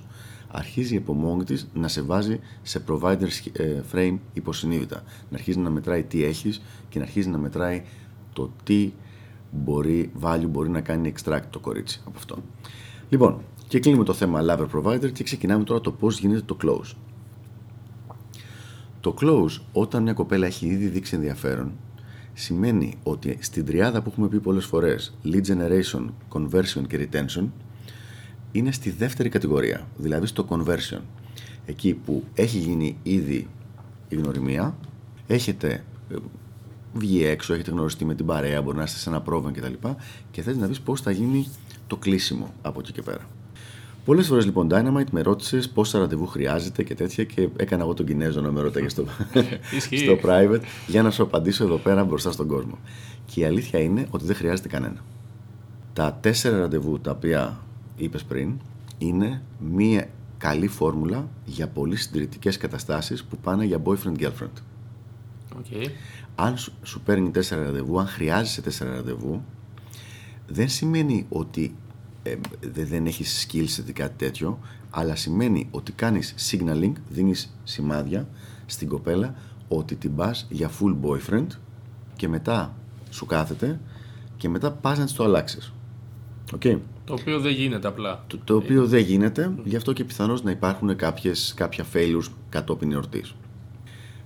αρχίζει 0.49 0.97
από 0.97 1.13
μόνη 1.15 1.45
της 1.45 1.69
να 1.75 1.89
σε 1.89 2.03
βάζει 2.03 2.41
σε 2.63 2.85
provider 2.89 3.29
ε, 3.53 3.81
frame 3.93 4.19
υποσυνείδητα. 4.33 5.03
Να 5.31 5.37
αρχίζει 5.37 5.59
να 5.59 5.71
μετράει 5.71 6.03
τι 6.03 6.25
έχεις 6.25 6.63
και 6.89 6.99
να 6.99 7.05
αρχίζει 7.05 7.29
να 7.29 7.39
μετράει 7.39 7.83
το 8.33 8.51
τι 8.65 8.93
μπορεί, 9.51 10.13
value 10.23 10.47
μπορεί 10.49 10.69
να 10.69 10.81
κάνει 10.81 11.13
extract 11.17 11.43
το 11.51 11.59
κορίτσι 11.59 12.01
από 12.07 12.19
αυτό. 12.19 12.37
Λοιπόν, 13.09 13.41
και 13.69 13.81
κλείνουμε 13.81 14.05
το 14.05 14.13
θέμα 14.13 14.41
lover 14.43 14.67
provider 14.75 15.13
και 15.13 15.25
ξεκινάμε 15.25 15.65
τώρα 15.65 15.81
το 15.81 15.93
πώς 15.93 16.19
γίνεται 16.19 16.41
το 16.41 16.57
close. 16.63 16.97
Το 19.01 19.15
close, 19.21 19.61
όταν 19.73 20.03
μια 20.03 20.13
κοπέλα 20.13 20.47
έχει 20.47 20.67
ήδη 20.67 20.87
δείξει 20.87 21.15
ενδιαφέρον, 21.15 21.73
σημαίνει 22.43 22.99
ότι 23.03 23.39
στην 23.41 23.65
τριάδα 23.65 24.03
που 24.03 24.11
έχουμε 24.11 24.29
πει 24.29 24.41
πολλές 24.41 24.65
φορές, 24.65 25.15
lead 25.25 25.43
generation, 25.47 26.07
conversion 26.33 26.87
και 26.89 27.09
retention, 27.09 27.47
είναι 28.53 28.73
στη 28.73 28.91
δεύτερη 28.91 29.29
κατηγορία, 29.29 29.87
δηλαδή 29.97 30.27
στο 30.27 30.47
conversion. 30.49 31.01
Εκεί 31.67 31.95
που 31.95 32.25
έχει 32.35 32.59
γίνει 32.59 32.97
ήδη 33.03 33.49
η 34.09 34.17
γνωριμία, 34.17 34.77
έχετε 35.27 35.85
ε, 36.11 36.15
βγει 36.95 37.25
έξω, 37.25 37.55
έχετε 37.55 37.71
γνωριστεί 37.71 38.05
με 38.05 38.15
την 38.15 38.27
παρέα, 38.27 38.63
μπορεί 38.63 38.77
να 38.77 38.83
είστε 38.83 38.99
σε 38.99 39.09
ένα 39.09 39.21
πρόβλημα 39.21 39.53
κτλ. 39.59 39.89
Και, 39.89 39.95
και 40.31 40.43
θέλει 40.43 40.59
να 40.59 40.67
δεις 40.67 40.81
πώς 40.81 41.01
θα 41.01 41.11
γίνει 41.11 41.47
το 41.87 41.97
κλείσιμο 41.97 42.55
από 42.63 42.81
εκεί 42.81 42.93
και 42.93 43.03
πέρα. 43.03 43.29
Πολλές 44.05 44.27
φορές 44.27 44.45
λοιπόν 44.45 44.69
Dynamite 44.71 45.11
με 45.11 45.21
ρώτησες 45.23 45.69
πόσα 45.69 45.99
ραντεβού 45.99 46.27
χρειάζεται 46.27 46.83
και 46.83 46.95
τέτοια 46.95 47.25
και 47.25 47.49
έκανα 47.57 47.83
εγώ 47.83 47.95
τον 47.95 48.07
Κινέζο 48.07 48.41
να 48.41 48.51
με 48.51 48.61
ρωτάει 48.61 48.89
στο, 48.89 49.05
στο 50.03 50.19
private 50.23 50.61
για 50.87 51.03
να 51.03 51.11
σου 51.11 51.23
απαντήσω 51.23 51.65
εδώ 51.65 51.77
πέρα 51.77 52.05
μπροστά 52.05 52.33
στον 52.33 52.47
κόσμο. 52.47 52.79
Και 53.27 53.41
η 53.41 53.45
αλήθεια 53.45 53.81
είναι 53.81 54.07
ότι 54.11 54.25
δεν 54.25 54.37
χρειάζεται 54.37 54.69
κανένα. 54.69 55.05
Τα 55.93 56.19
τέσσερα 56.21 56.59
ραντεβού 56.59 57.01
τα 57.01 57.11
οποία 57.11 57.61
είπες 57.97 58.25
πριν, 58.25 58.53
είναι 58.99 59.43
μία 59.59 60.09
καλή 60.39 60.67
φόρμουλα 60.67 61.29
για 61.45 61.69
πολύ 61.69 61.97
συντηρητικές 61.97 62.57
καταστάσεις 62.57 63.25
που 63.25 63.37
πάνε 63.37 63.65
για 63.65 63.83
boyfriend-girlfriend. 63.85 64.63
Okay. 65.59 65.87
Αν 66.35 66.57
σου, 66.59 66.73
σου 66.83 67.01
παίρνει 67.01 67.31
τέσσερα 67.31 67.63
ραντεβού, 67.63 68.01
αν 68.01 68.07
χρειάζεσαι 68.07 68.63
τέσσερα 68.63 68.95
ραντεβού, 68.95 69.43
δεν 70.47 70.69
σημαίνει 70.69 71.27
ότι 71.29 71.75
ε, 72.23 72.37
δεν 72.61 73.07
έχεις 73.07 73.47
skills 73.47 73.89
ή 73.89 73.93
κάτι 73.93 74.25
τέτοιο, 74.25 74.59
αλλά 74.91 75.17
σημαίνει 75.17 75.69
ότι 75.71 75.93
κάνεις 75.93 76.35
signaling, 76.51 76.93
δίνεις 77.09 77.57
σημάδια 77.65 78.29
στην 78.67 78.89
κοπέλα 78.89 79.35
ότι 79.69 79.97
την 79.97 80.15
πας 80.15 80.47
για 80.51 80.71
full 80.81 80.97
boyfriend 81.03 81.47
και 82.17 82.29
μετά 82.29 82.75
σου 83.11 83.27
κάθεται 83.27 83.81
και 84.37 84.49
μετά 84.49 84.73
πας 84.73 84.99
να 84.99 85.05
της 85.05 85.15
το 85.15 85.25
αλλάξεις. 85.25 85.73
Okay. 86.59 86.79
Το 87.05 87.13
οποίο 87.21 87.41
δεν 87.41 87.53
γίνεται 87.53 87.89
απλά. 87.89 88.25
Το, 88.27 88.39
το 88.45 88.57
οποίο 88.57 88.87
δεν 88.87 89.01
γίνεται, 89.01 89.55
γι' 89.65 89.77
αυτό 89.77 89.93
και 89.93 90.05
πιθανώς 90.05 90.43
να 90.43 90.51
υπάρχουν 90.51 90.97
κάποιες, 90.97 91.53
κάποια 91.57 91.85
failures 91.93 92.27
κατόπιν 92.49 92.93
εορτής. 92.93 93.35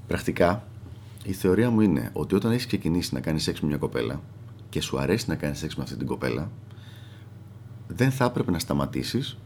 Πρακτικά, 0.07 0.67
η 1.25 1.33
θεωρία 1.33 1.71
μου 1.71 1.81
είναι 1.81 2.11
ότι 2.13 2.35
όταν 2.35 2.53
έχεις 2.53 2.67
ξεκινήσει 2.67 3.15
να 3.15 3.21
κάνεις 3.21 3.43
σεξ 3.43 3.61
με 3.61 3.69
μια 3.69 3.77
κοπέλα 3.77 4.21
και 4.69 4.81
σου 4.81 4.99
αρέσει 4.99 5.29
να 5.29 5.35
κάνεις 5.35 5.59
σεξ 5.59 5.77
με 5.77 5.83
αυτή 5.83 5.97
την 5.97 6.07
κοπέλα, 6.07 6.51
δεν 7.89 8.11
θα 8.11 8.25
έπρεπε 8.25 8.51
να 8.51 8.59
σταματήσεις 8.59 9.39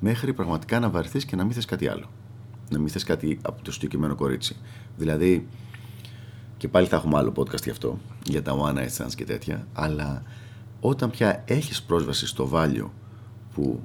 μέχρι 0.00 0.32
πραγματικά 0.32 0.80
να 0.80 0.90
βαρθεί 0.90 1.18
και 1.24 1.36
να 1.36 1.44
μην 1.44 1.52
θες 1.52 1.64
κάτι 1.64 1.88
άλλο. 1.88 2.10
Να 2.70 2.78
μην 2.78 2.88
θες 2.88 3.04
κάτι 3.04 3.38
από 3.42 3.62
το 3.62 3.72
συγκεκριμένο 3.72 4.14
κορίτσι. 4.14 4.56
Δηλαδή, 4.96 5.48
και 6.56 6.68
πάλι 6.68 6.86
θα 6.86 6.96
έχουμε 6.96 7.16
άλλο 7.18 7.32
podcast 7.36 7.62
γι' 7.62 7.70
αυτό, 7.70 7.98
για 8.24 8.42
τα 8.42 8.56
one 8.60 8.74
night 8.74 8.96
stands 8.96 9.14
και 9.14 9.24
τέτοια, 9.24 9.66
αλλά 9.72 10.22
όταν 10.80 11.10
πια 11.10 11.42
έχεις 11.46 11.82
πρόσβαση 11.82 12.26
στο 12.26 12.50
value 12.52 12.88
που 13.54 13.80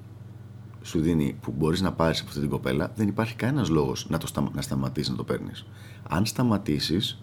σου 0.82 1.00
δίνει, 1.00 1.38
που 1.42 1.54
μπορείς 1.58 1.82
να 1.82 1.94
πάρεις 1.94 2.20
από 2.20 2.28
αυτή 2.28 2.42
την 2.42 2.50
κοπέλα, 2.50 2.92
δεν 2.96 3.08
υπάρχει 3.08 3.36
κανένας 3.36 3.70
λόγος 3.70 4.10
να, 4.10 4.18
το 4.18 4.28
στα, 4.28 4.50
να 4.54 4.62
σταματήσεις 4.62 5.10
να 5.10 5.16
το 5.16 5.24
παίρνεις. 5.24 5.66
Αν 6.10 6.26
σταματήσεις, 6.26 7.22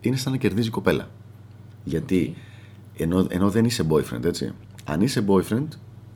είναι 0.00 0.16
σαν 0.16 0.32
να 0.32 0.38
κερδίζει 0.38 0.68
η 0.68 0.70
κοπέλα. 0.70 1.08
Γιατί 1.84 2.34
ενώ, 2.96 3.26
ενώ 3.28 3.50
δεν 3.50 3.64
είσαι 3.64 3.86
boyfriend, 3.88 4.24
έτσι. 4.24 4.52
Αν 4.90 5.00
είσαι 5.00 5.24
boyfriend, 5.28 5.68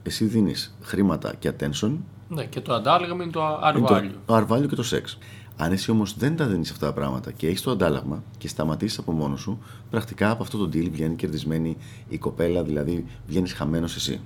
εσύ 0.03 0.25
δίνεις 0.25 0.77
χρήματα 0.81 1.35
και 1.39 1.53
attention. 1.53 1.97
Ναι, 2.29 2.45
και 2.45 2.61
το 2.61 2.75
αντάλλαγμα 2.75 3.23
είναι 3.23 3.33
το 3.33 3.61
R 3.63 3.87
value. 3.87 4.11
Το 4.27 4.37
R 4.37 4.47
value 4.49 4.69
και 4.69 4.75
το 4.75 4.85
sex. 4.91 5.19
Αν 5.57 5.73
εσύ 5.73 5.91
όμως 5.91 6.17
δεν 6.17 6.37
τα 6.37 6.47
δίνεις 6.47 6.71
αυτά 6.71 6.87
τα 6.87 6.93
πράγματα 6.93 7.33
και 7.33 7.47
έχεις 7.47 7.63
το 7.63 7.71
αντάλλαγμα 7.71 8.23
και 8.39 8.49
σταματήσεις 8.49 8.99
από 8.99 9.13
μόνος 9.13 9.41
σου, 9.41 9.59
πρακτικά 9.91 10.31
από 10.31 10.43
αυτό 10.43 10.59
το 10.59 10.65
deal 10.65 10.89
βγαίνει 10.91 11.15
κερδισμένη 11.15 11.77
η 12.09 12.19
κοπέλα, 12.19 12.63
δηλαδή 12.63 13.07
βγαίνεις 13.27 13.53
χαμένος 13.53 13.97
εσύ. 13.97 14.21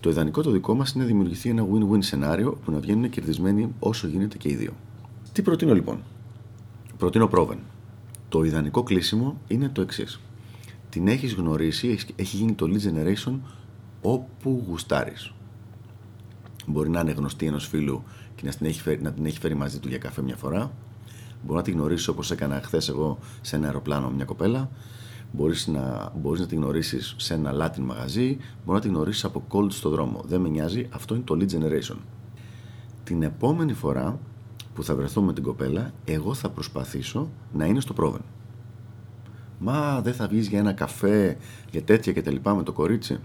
Το 0.00 0.10
ιδανικό 0.10 0.42
το 0.42 0.50
δικό 0.50 0.74
μας 0.74 0.92
είναι 0.92 1.02
να 1.02 1.08
δημιουργηθεί 1.08 1.48
ένα 1.48 1.66
win-win 1.72 1.98
σενάριο 1.98 2.58
που 2.64 2.70
να 2.70 2.78
βγαίνουν 2.78 3.10
κερδισμένοι 3.10 3.74
όσο 3.78 4.06
γίνεται 4.06 4.36
και 4.36 4.48
οι 4.48 4.54
δύο. 4.54 4.72
Τι 5.32 5.42
προτείνω 5.42 5.74
λοιπόν; 5.74 6.02
Προτείνω 6.98 7.26
πρόβεν. 7.26 7.58
Το 8.28 8.42
ιδανικό 8.42 8.82
κλείσιμο 8.82 9.40
είναι 9.48 9.68
το 9.68 9.80
εξής. 9.80 10.20
Την 10.88 11.08
έχεις 11.08 11.34
γνωρίσει, 11.34 11.98
έχεις 12.16 12.40
γίνει 12.40 12.52
το 12.52 12.66
lead 12.66 12.88
generation 12.88 13.38
όπου 14.02 14.64
γουστάρεις. 14.68 15.32
Μπορεί 16.66 16.88
να 16.88 17.00
είναι 17.00 17.12
γνωστή 17.12 17.46
ενός 17.46 17.66
φίλου 17.66 18.02
και 18.34 18.42
να 18.44 18.52
την, 18.52 18.66
έχει 18.66 18.80
φέρει, 18.80 19.02
να 19.02 19.12
την 19.12 19.26
έχει 19.26 19.38
φέρει 19.38 19.54
μαζί 19.54 19.78
του 19.78 19.88
για 19.88 19.98
καφέ 19.98 20.22
μια 20.22 20.36
φορά. 20.36 20.72
Μπορεί 21.42 21.58
να 21.58 21.62
τη 21.62 21.70
γνωρίσεις 21.70 22.08
όπως 22.08 22.30
έκανα 22.30 22.60
χθες 22.60 22.88
εγώ 22.88 23.18
σε 23.40 23.56
ένα 23.56 23.66
αεροπλάνο 23.66 24.10
μια 24.10 24.24
κοπέλα. 24.24 24.70
Μπορείς 25.32 25.66
να, 25.66 26.12
μπορείς 26.16 26.40
να 26.40 26.46
τη 26.46 26.54
γνωρίσεις 26.54 27.14
σε 27.18 27.34
ένα 27.34 27.52
Latin 27.52 27.80
μαγαζί. 27.80 28.36
Μπορεί 28.64 28.78
να 28.78 28.80
τη 28.80 28.88
γνωρίσεις 28.88 29.24
από 29.24 29.44
cold 29.48 29.72
στο 29.72 29.88
δρόμο. 29.88 30.22
Δεν 30.26 30.40
με 30.40 30.48
νοιάζει. 30.48 30.88
Αυτό 30.90 31.14
είναι 31.14 31.24
το 31.24 31.36
lead 31.40 31.48
generation. 31.50 31.96
Την 33.04 33.22
επόμενη 33.22 33.72
φορά 33.72 34.18
που 34.74 34.84
θα 34.84 34.94
βρεθώ 34.94 35.22
με 35.22 35.32
την 35.32 35.42
κοπέλα, 35.42 35.92
εγώ 36.04 36.34
θα 36.34 36.50
προσπαθήσω 36.50 37.30
να 37.52 37.64
είναι 37.64 37.80
στο 37.80 37.92
πρόβεν. 37.92 38.22
Μα 39.58 40.00
δεν 40.00 40.14
θα 40.14 40.26
βγεις 40.28 40.48
για 40.48 40.58
ένα 40.58 40.72
καφέ, 40.72 41.36
για 41.70 41.82
τέτοια 41.82 42.12
και 42.12 42.22
τα 42.22 42.30
λοιπά 42.30 42.54
με 42.54 42.62
το 42.62 42.72
κορίτσι. 42.72 43.18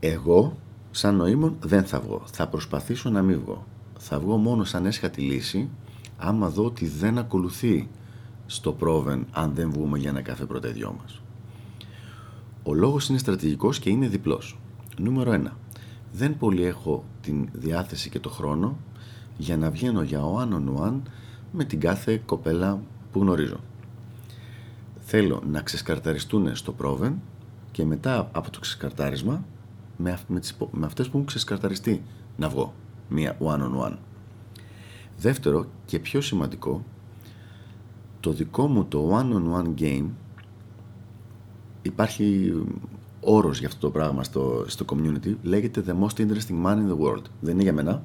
Εγώ, 0.00 0.58
σαν 0.90 1.16
νοήμων, 1.16 1.56
δεν 1.60 1.84
θα 1.84 2.00
βγω. 2.00 2.22
Θα 2.32 2.48
προσπαθήσω 2.48 3.10
να 3.10 3.22
μην 3.22 3.40
βγω. 3.40 3.66
Θα 3.98 4.18
βγω 4.20 4.36
μόνο 4.36 4.64
σαν 4.64 4.86
έσχατη 4.86 5.20
λύση, 5.20 5.68
άμα 6.16 6.48
δω 6.48 6.64
ότι 6.64 6.86
δεν 6.86 7.18
ακολουθεί 7.18 7.88
στο 8.46 8.72
πρόβεν 8.72 9.26
αν 9.32 9.54
δεν 9.54 9.70
βγούμε 9.70 9.98
για 9.98 10.10
ένα 10.10 10.22
καφέ 10.22 10.44
πρώτα 10.44 10.68
οι 10.68 10.72
δυο 10.72 10.96
μας. 11.02 11.20
Ο 12.62 12.74
λόγος 12.74 13.08
είναι 13.08 13.18
στρατηγικός 13.18 13.78
και 13.78 13.90
είναι 13.90 14.08
διπλός. 14.08 14.58
Νούμερο 14.98 15.32
1. 15.32 15.56
Δεν 16.12 16.36
πολύ 16.36 16.64
έχω 16.64 17.04
την 17.20 17.48
διάθεση 17.52 18.10
και 18.10 18.20
το 18.20 18.30
χρόνο 18.30 18.76
για 19.36 19.56
να 19.56 19.70
βγαίνω 19.70 20.02
για 20.02 20.24
ο 20.24 20.40
on 20.40 20.80
one 20.86 21.00
με 21.52 21.64
την 21.64 21.80
κάθε 21.80 22.22
κοπέλα 22.26 22.80
που 23.12 23.20
γνωρίζω. 23.20 23.60
Θέλω 25.14 25.42
να 25.50 25.60
ξεσκαρταριστούν 25.60 26.56
στο 26.56 26.72
πρόβεν 26.72 27.20
και 27.70 27.84
μετά 27.84 28.30
από 28.32 28.50
το 28.50 28.60
ξεσκαρτάρισμα 28.60 29.44
με, 29.96 30.18
με, 30.28 30.40
τις, 30.40 30.56
με 30.70 30.86
αυτές 30.86 31.06
που 31.06 31.12
έχουν 31.14 31.26
ξεσκαρταριστεί 31.26 32.02
να 32.36 32.48
βγω 32.48 32.74
μία 33.08 33.36
one 33.40 33.60
on 33.60 33.86
one. 33.86 33.96
Δεύτερο 35.18 35.66
και 35.84 35.98
πιο 35.98 36.20
σημαντικό, 36.20 36.84
το 38.20 38.32
δικό 38.32 38.66
μου 38.66 38.84
το 38.84 39.18
one 39.18 39.32
on 39.32 39.62
one 39.62 39.80
game 39.80 40.06
υπάρχει 41.82 42.52
όρος 43.20 43.58
για 43.58 43.68
αυτό 43.68 43.80
το 43.80 43.90
πράγμα 43.90 44.24
στο, 44.24 44.64
στο 44.66 44.84
community 44.88 45.34
λέγεται 45.42 45.84
the 45.86 45.94
most 46.04 46.20
interesting 46.20 46.64
man 46.64 46.76
in 46.76 46.88
the 46.88 46.98
world. 46.98 47.24
Δεν 47.40 47.54
είναι 47.54 47.62
για 47.62 47.72
μένα, 47.72 48.02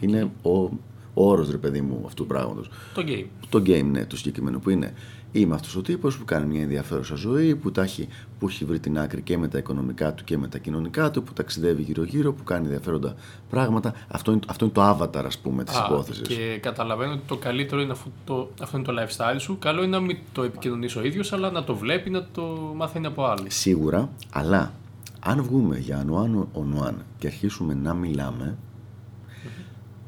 είναι 0.00 0.30
ο, 0.42 0.68
ο 1.14 1.30
όρος 1.30 1.50
ρε 1.50 1.56
παιδί 1.56 1.80
μου 1.80 2.02
αυτού 2.06 2.22
του 2.22 2.28
πράγματος. 2.28 2.70
Το 2.94 3.04
game. 3.06 3.26
Το 3.48 3.58
game, 3.58 3.84
ναι, 3.84 4.04
το 4.04 4.16
συγκεκριμένο 4.16 4.58
που 4.58 4.70
είναι. 4.70 4.94
Είμαι 5.32 5.54
αυτός 5.54 5.76
ο 5.76 5.82
τύπος 5.82 6.18
που 6.18 6.24
κάνει 6.24 6.46
μια 6.46 6.62
ενδιαφέρουσα 6.62 7.14
ζωή, 7.14 7.56
που, 7.56 7.70
τα 7.70 7.82
έχει, 7.82 8.08
που 8.38 8.48
έχει 8.48 8.64
βρει 8.64 8.78
την 8.78 8.98
άκρη 8.98 9.22
και 9.22 9.38
με 9.38 9.48
τα 9.48 9.58
οικονομικά 9.58 10.14
του 10.14 10.24
και 10.24 10.38
με 10.38 10.48
τα 10.48 10.58
κοινωνικά 10.58 11.10
του, 11.10 11.22
που 11.22 11.32
ταξιδεύει 11.32 11.82
γύρω-γύρω, 11.82 12.32
που 12.32 12.44
κάνει 12.44 12.64
ενδιαφέροντα 12.64 13.14
πράγματα. 13.50 13.94
Αυτό 14.08 14.32
είναι, 14.32 14.40
αυτό 14.46 14.64
είναι 14.64 14.74
το 14.74 14.90
avatar, 14.90 15.24
ας 15.26 15.38
πούμε, 15.38 15.64
της 15.64 15.78
υπόθεσης. 15.78 16.28
Και 16.28 16.58
καταλαβαίνω 16.62 17.12
ότι 17.12 17.22
το 17.26 17.36
καλύτερο 17.36 17.80
είναι 17.80 17.92
αυτό, 17.92 18.10
το, 18.24 18.50
αυτό 18.62 18.76
είναι 18.76 18.86
το 18.86 18.92
lifestyle 18.98 19.38
σου. 19.38 19.58
Καλό 19.58 19.82
είναι 19.82 19.96
να 19.96 20.00
μην 20.00 20.18
το 20.32 20.42
επικοινωνείς 20.42 20.96
ο 20.96 21.04
ίδιος, 21.04 21.32
αλλά 21.32 21.50
να 21.50 21.64
το 21.64 21.74
βλέπει, 21.74 22.10
να 22.10 22.26
το 22.32 22.42
μαθαίνει 22.76 23.06
από 23.06 23.24
άλλους. 23.24 23.54
Σίγουρα, 23.54 24.08
αλλά 24.32 24.72
αν 25.20 25.42
βγούμε 25.42 25.78
για 25.78 26.04
one 26.10 26.60
on 26.60 26.86
one 26.86 26.94
και 27.18 27.26
αρχίσουμε 27.26 27.74
να 27.74 27.94
μιλάμε, 27.94 28.56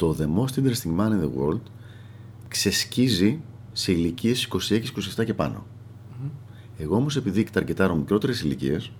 το 0.02 0.16
The 0.18 0.24
Most 0.38 0.58
Interesting 0.58 0.96
Man 0.98 1.08
in 1.08 1.22
the 1.22 1.30
World 1.38 1.60
ξεσκίζει 2.48 3.40
σε 3.72 3.92
ηλικίες 3.92 4.48
26-27 5.18 5.24
και 5.24 5.34
πανω 5.34 5.66
Εγώ 6.78 6.96
όμως, 6.96 7.16
επειδή 7.16 7.44
ταρκετάρω 7.44 7.94
μικρότερες 7.94 8.40
ηλικίες, 8.40 8.92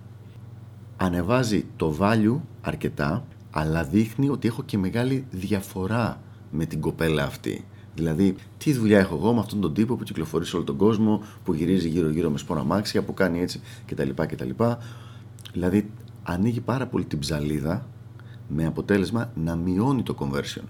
ανεβάζει 0.96 1.64
το 1.76 1.96
value 2.00 2.40
αρκετά, 2.60 3.24
αλλά 3.50 3.84
δείχνει 3.84 4.28
ότι 4.28 4.48
έχω 4.48 4.62
και 4.62 4.78
μεγάλη 4.78 5.26
διαφορά 5.30 6.20
με 6.50 6.64
την 6.64 6.80
κοπέλα 6.80 7.24
αυτή. 7.24 7.64
Δηλαδή, 7.94 8.34
τι 8.58 8.72
δουλειά 8.72 8.98
έχω 8.98 9.14
εγώ 9.14 9.32
με 9.32 9.40
αυτόν 9.40 9.60
τον 9.60 9.74
τύπο 9.74 9.96
που 9.96 10.04
κυκλοφορεί 10.04 10.44
σε 10.44 10.56
όλο 10.56 10.64
τον 10.64 10.76
κόσμο, 10.76 11.22
που 11.44 11.54
γυρίζει 11.54 11.88
γύρω-γύρω 11.88 12.30
με 12.30 12.38
σπόρα 12.38 12.64
μάξια, 12.64 13.02
που 13.02 13.14
κάνει 13.14 13.40
έτσι 13.40 13.60
κτλ. 13.86 14.10
κτλ. 14.14 14.50
Δηλαδή, 15.52 15.90
ανοίγει 16.22 16.60
πάρα 16.60 16.86
πολύ 16.86 17.04
την 17.04 17.18
ψαλίδα 17.18 17.86
με 18.48 18.66
αποτέλεσμα 18.66 19.32
να 19.34 19.56
μειώνει 19.56 20.02
το 20.02 20.16
conversion. 20.18 20.64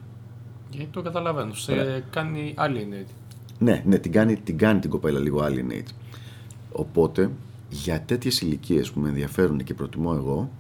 Γιατί 0.73 0.91
το 0.93 1.03
καταλαβαίνω. 1.03 1.55
Σε 1.55 2.05
κάνει 2.11 2.55
alienate. 2.59 3.11
Ναι, 3.59 3.83
ναι, 3.87 3.99
την 3.99 4.13
κάνει, 4.13 4.37
την 4.37 4.59
κάνει 4.59 4.81
την 4.81 4.91
κοπέλα 4.91 5.19
λίγο 5.19 5.45
alienate. 5.45 5.91
Οπότε, 6.73 7.31
για 7.69 8.01
τέτοιες 8.01 8.41
ηλικίες 8.41 8.91
που 8.91 9.01
με 9.01 9.09
ενδιαφέρουν 9.09 9.65
και 9.65 9.75
προτιμώ 9.75 10.13
εγώ, 10.17 10.51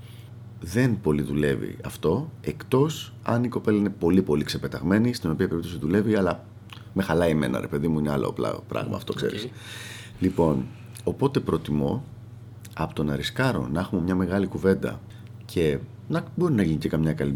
δεν 0.60 1.00
πολύ 1.00 1.22
δουλεύει 1.22 1.76
αυτό, 1.84 2.30
εκτός 2.40 3.12
αν 3.22 3.44
η 3.44 3.48
κοπέλα 3.48 3.78
είναι 3.78 3.88
πολύ 3.88 4.22
πολύ 4.22 4.44
ξεπεταγμένη, 4.44 5.14
στην 5.14 5.30
οποία 5.30 5.48
περίπτωση 5.48 5.78
δουλεύει, 5.78 6.14
αλλά 6.14 6.44
με 6.92 7.02
χαλάει 7.02 7.30
εμένα, 7.30 7.60
ρε 7.60 7.66
παιδί 7.66 7.88
μου, 7.88 7.98
είναι 7.98 8.10
άλλο 8.10 8.34
πράγμα 8.68 8.96
αυτό, 8.96 9.12
ξέρεις. 9.12 9.48
Λοιπόν, 10.20 10.66
οπότε 11.04 11.40
προτιμώ 11.40 12.04
από 12.74 12.94
το 12.94 13.04
να 13.04 13.16
ρισκάρω 13.16 13.68
να 13.72 13.80
έχουμε 13.80 14.02
μια 14.02 14.14
μεγάλη 14.14 14.46
κουβέντα 14.46 15.00
και 15.44 15.78
να 16.08 16.24
μπορεί 16.34 16.54
να 16.54 16.62
γίνει 16.62 16.78
και 16.78 16.88
καμιά 16.88 17.12
καλή 17.12 17.32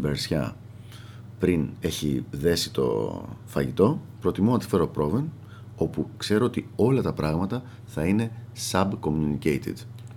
πριν 1.39 1.69
έχει 1.79 2.25
δέσει 2.31 2.71
το 2.71 3.21
φαγητό, 3.45 4.01
προτιμώ 4.21 4.51
να 4.51 4.59
τη 4.59 4.67
φέρω 4.67 4.87
πρόβεν, 4.87 5.31
όπου 5.75 6.09
ξέρω 6.17 6.45
ότι 6.45 6.69
όλα 6.75 7.01
τα 7.01 7.13
πράγματα 7.13 7.63
θα 7.85 8.05
είναι 8.05 8.31
sub-communicated. 8.71 9.75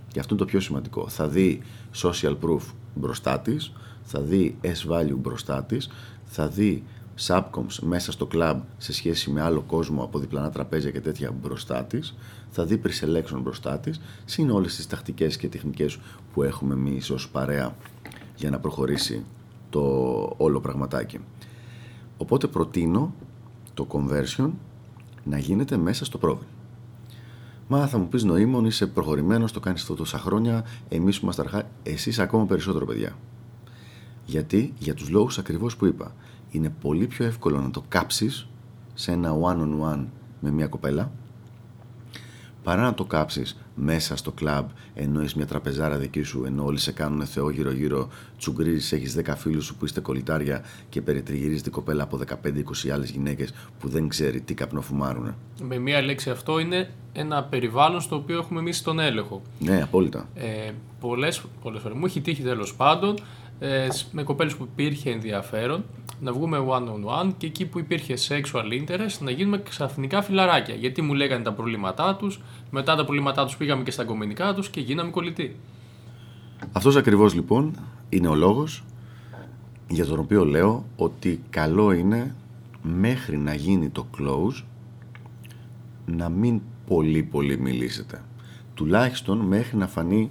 Και 0.08 0.20
αυτό 0.20 0.34
είναι 0.34 0.38
το 0.38 0.44
πιο 0.44 0.60
σημαντικό. 0.60 1.08
Θα 1.08 1.28
δει 1.28 1.62
social 1.94 2.36
proof 2.42 2.60
μπροστά 2.94 3.40
της, 3.40 3.72
θα 4.02 4.20
δει 4.20 4.56
S-value 4.62 5.16
μπροστά 5.16 5.64
της, 5.64 5.90
θα 6.24 6.48
δει 6.48 6.84
subcoms 7.26 7.78
μέσα 7.80 8.12
στο 8.12 8.28
club 8.32 8.56
σε 8.78 8.92
σχέση 8.92 9.30
με 9.30 9.40
άλλο 9.40 9.60
κόσμο 9.60 10.02
από 10.02 10.18
διπλανά 10.18 10.50
τραπέζια 10.50 10.90
και 10.90 11.00
τέτοια 11.00 11.32
μπροστά 11.32 11.84
της, 11.84 12.16
θα 12.50 12.64
δει 12.64 12.80
pre-selection 12.84 13.40
μπροστά 13.42 13.78
της, 13.78 14.00
συν 14.24 14.50
όλες 14.50 14.76
τις 14.76 14.86
τακτικές 14.86 15.36
και 15.36 15.48
τεχνικές 15.48 15.98
που 16.32 16.42
έχουμε 16.42 16.74
εμείς 16.74 17.10
ως 17.10 17.28
παρέα 17.28 17.76
για 18.36 18.50
να 18.50 18.58
προχωρήσει 18.58 19.24
το 19.70 19.80
όλο 20.36 20.60
πραγματάκι. 20.60 21.18
Οπότε 22.16 22.46
προτείνω 22.46 23.14
το 23.74 23.86
conversion 23.90 24.50
να 25.24 25.38
γίνεται 25.38 25.76
μέσα 25.76 26.04
στο 26.04 26.18
πρόβλημα. 26.18 26.50
Μα 27.68 27.86
θα 27.86 27.98
μου 27.98 28.08
πεις 28.08 28.24
νοήμων, 28.24 28.64
είσαι 28.64 28.86
προχωρημένος, 28.86 29.52
το 29.52 29.60
κάνεις 29.60 29.82
αυτό 29.82 29.94
τόσα 29.94 30.18
χρόνια. 30.18 30.64
Εμείς 30.88 31.16
που 31.16 31.22
είμαστε 31.22 31.42
αρχά, 31.42 31.68
εσείς 31.82 32.18
ακόμα 32.18 32.46
περισσότερο, 32.46 32.86
παιδιά. 32.86 33.16
Γιατί, 34.24 34.74
για 34.78 34.94
τους 34.94 35.10
λόγους 35.10 35.38
ακριβώς 35.38 35.76
που 35.76 35.86
είπα, 35.86 36.14
είναι 36.50 36.72
πολύ 36.80 37.06
πιο 37.06 37.24
εύκολο 37.24 37.60
να 37.60 37.70
το 37.70 37.82
κάψεις 37.88 38.48
σε 38.94 39.12
ένα 39.12 39.32
one-on-one 39.42 40.04
με 40.40 40.50
μια 40.50 40.66
κοπέλα 40.66 41.12
παρά 42.62 42.82
να 42.82 42.94
το 42.94 43.04
κάψεις 43.04 43.56
μέσα 43.74 44.16
στο 44.16 44.32
κλαμπ 44.32 44.68
ενώ 44.94 45.22
είσαι 45.22 45.34
μια 45.36 45.46
τραπεζάρα 45.46 45.96
δική 45.96 46.22
σου, 46.22 46.44
ενώ 46.46 46.64
όλοι 46.64 46.78
σε 46.78 46.92
κάνουν 46.92 47.26
Θεό 47.26 47.50
γύρω-γύρω, 47.50 48.08
τσουγκρίζεις, 48.38 48.92
έχεις 48.92 49.16
10 49.26 49.34
φίλους 49.36 49.64
σου 49.64 49.76
που 49.76 49.84
είστε 49.84 50.00
κολυτάρια 50.00 50.64
και 50.88 51.02
περιτριγυρίζει 51.02 51.62
την 51.62 51.72
κοπέλα 51.72 52.02
από 52.02 52.18
15-20 52.86 52.88
άλλες 52.92 53.10
γυναίκες 53.10 53.52
που 53.78 53.88
δεν 53.88 54.08
ξέρει 54.08 54.40
τι 54.40 54.54
καπνοφουμάρουν. 54.54 55.34
Με 55.62 55.78
μία 55.78 56.02
λέξη 56.02 56.30
αυτό 56.30 56.58
είναι 56.58 56.90
ένα 57.12 57.44
περιβάλλον 57.44 58.00
στο 58.00 58.16
οποίο 58.16 58.38
έχουμε 58.38 58.60
εμείς 58.60 58.82
τον 58.82 58.98
έλεγχο. 58.98 59.42
Ναι, 59.58 59.82
απόλυτα. 59.82 60.28
Ε, 60.34 60.70
Πολλές 61.00 61.38
φορές 61.62 61.96
μου 61.96 62.06
έχει 62.06 62.20
τύχει 62.20 62.42
τέλος 62.42 62.74
πάντων 62.74 63.18
ε, 63.62 63.88
με 64.12 64.22
κοπέλες 64.22 64.56
που 64.56 64.68
υπήρχε 64.72 65.10
ενδιαφέρον 65.10 65.84
να 66.20 66.32
βγούμε 66.32 66.66
one 66.68 66.88
on 66.88 67.26
one 67.26 67.32
και 67.36 67.46
εκεί 67.46 67.66
που 67.66 67.78
υπήρχε 67.78 68.14
sexual 68.28 68.88
interest 68.88 69.18
να 69.20 69.30
γίνουμε 69.30 69.58
ξαφνικά 69.58 70.22
φιλαράκια. 70.22 70.74
Γιατί 70.74 71.02
μου 71.02 71.14
λέγανε 71.14 71.42
τα 71.42 71.52
προβλήματά 71.52 72.16
τους, 72.16 72.40
μετά 72.70 72.96
τα 72.96 73.04
προβλήματά 73.04 73.44
τους 73.44 73.56
πήγαμε 73.56 73.82
και 73.82 73.90
στα 73.90 74.04
κομμενικά 74.04 74.54
τους 74.54 74.68
και 74.68 74.80
γίναμε 74.80 75.10
κολλητοί. 75.10 75.56
Αυτός 76.72 76.96
ακριβώς 76.96 77.34
λοιπόν 77.34 77.74
είναι 78.08 78.28
ο 78.28 78.34
λόγος 78.34 78.84
για 79.88 80.06
τον 80.06 80.18
οποίο 80.18 80.44
λέω 80.44 80.86
ότι 80.96 81.42
καλό 81.50 81.92
είναι 81.92 82.34
μέχρι 82.82 83.36
να 83.36 83.54
γίνει 83.54 83.88
το 83.88 84.06
close 84.18 84.64
να 86.06 86.28
μην 86.28 86.60
πολύ 86.86 87.22
πολύ 87.22 87.58
μιλήσετε. 87.58 88.22
Τουλάχιστον 88.74 89.38
μέχρι 89.38 89.76
να 89.76 89.86
φανεί 89.86 90.30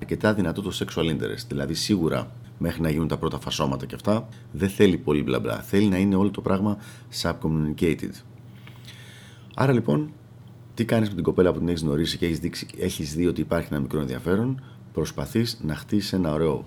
αρκετά 0.00 0.34
δυνατό 0.34 0.62
το 0.62 0.70
sexual 0.78 1.04
interest. 1.04 1.46
Δηλαδή 1.48 1.74
σίγουρα 1.74 2.30
μέχρι 2.58 2.80
να 2.80 2.90
γίνουν 2.90 3.08
τα 3.08 3.16
πρώτα 3.16 3.40
φασώματα 3.40 3.86
και 3.86 3.94
αυτά, 3.94 4.28
δεν 4.52 4.68
θέλει 4.68 4.98
πολύ 4.98 5.22
μπλα 5.22 5.40
μπλα. 5.40 5.60
Θέλει 5.62 5.86
να 5.86 5.96
είναι 5.96 6.14
όλο 6.14 6.30
το 6.30 6.40
πράγμα 6.40 6.78
subcommunicated. 7.22 8.12
Άρα 9.54 9.72
λοιπόν, 9.72 10.10
τι 10.74 10.84
κάνεις 10.84 11.08
με 11.08 11.14
την 11.14 11.24
κοπέλα 11.24 11.52
που 11.52 11.58
την 11.58 11.68
έχεις 11.68 11.82
γνωρίσει 11.82 12.18
και 12.18 12.26
έχεις, 12.26 12.38
δείξει, 12.38 12.66
έχεις 12.78 13.14
δει 13.14 13.26
ότι 13.26 13.40
υπάρχει 13.40 13.68
ένα 13.70 13.80
μικρό 13.80 14.00
ενδιαφέρον, 14.00 14.62
προσπαθείς 14.92 15.58
να 15.62 15.74
χτίσεις 15.74 16.12
ένα 16.12 16.32
ωραίο 16.32 16.64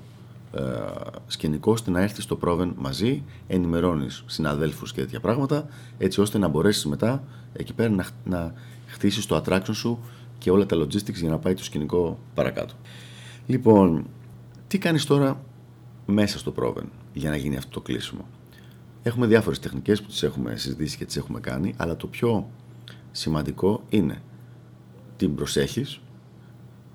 ε, 0.53 0.62
σκηνικό 1.27 1.71
ώστε 1.71 1.91
να 1.91 2.01
έρθεις 2.01 2.24
στο 2.24 2.36
πρόβεν 2.36 2.74
μαζί, 2.77 3.24
ενημερώνεις 3.48 4.24
συναδέλφους 4.25 4.93
και 4.93 5.01
τέτοια 5.01 5.19
πράγματα, 5.19 5.67
έτσι 5.98 6.21
ώστε 6.21 6.38
να 6.38 6.48
μπορέσεις 6.48 6.86
μετά 6.86 7.24
εκεί 7.53 7.74
πέρα 7.74 7.89
να, 7.89 8.05
να 8.24 8.53
χτίσεις 8.86 9.25
το 9.25 9.43
attraction 9.45 9.74
σου 9.74 10.00
και 10.38 10.51
όλα 10.51 10.65
τα 10.65 10.77
logistics 10.77 11.13
για 11.13 11.29
να 11.29 11.38
πάει 11.38 11.53
το 11.53 11.63
σκηνικό 11.63 12.19
παρακάτω. 12.33 12.74
Λοιπόν, 13.45 14.07
τι 14.67 14.77
κάνεις 14.77 15.05
τώρα 15.05 15.43
μέσα 16.05 16.39
στο 16.39 16.51
πρόβεν 16.51 16.89
για 17.13 17.29
να 17.29 17.36
γίνει 17.36 17.58
αυτό 17.58 17.70
το 17.70 17.81
κλείσιμο. 17.81 18.25
Έχουμε 19.03 19.27
διάφορες 19.27 19.60
τεχνικές 19.60 20.01
που 20.01 20.08
τις 20.08 20.24
έχουμε 20.24 20.55
συζητήσει 20.55 20.98
και 20.98 21.05
τις 21.05 21.17
έχουμε 21.17 21.39
κάνει, 21.39 21.74
αλλά 21.77 21.96
το 21.96 22.08
πιο 22.08 22.50
σημαντικό 23.12 23.84
είναι 23.89 24.22
την 25.17 25.36
προσέχεις, 25.36 26.01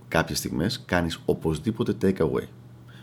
κάποιες 0.08 0.38
στιγμές 0.38 0.82
κάνεις 0.86 1.20
οπωσδήποτε 1.24 1.96
take 2.02 2.18
away. 2.18 2.46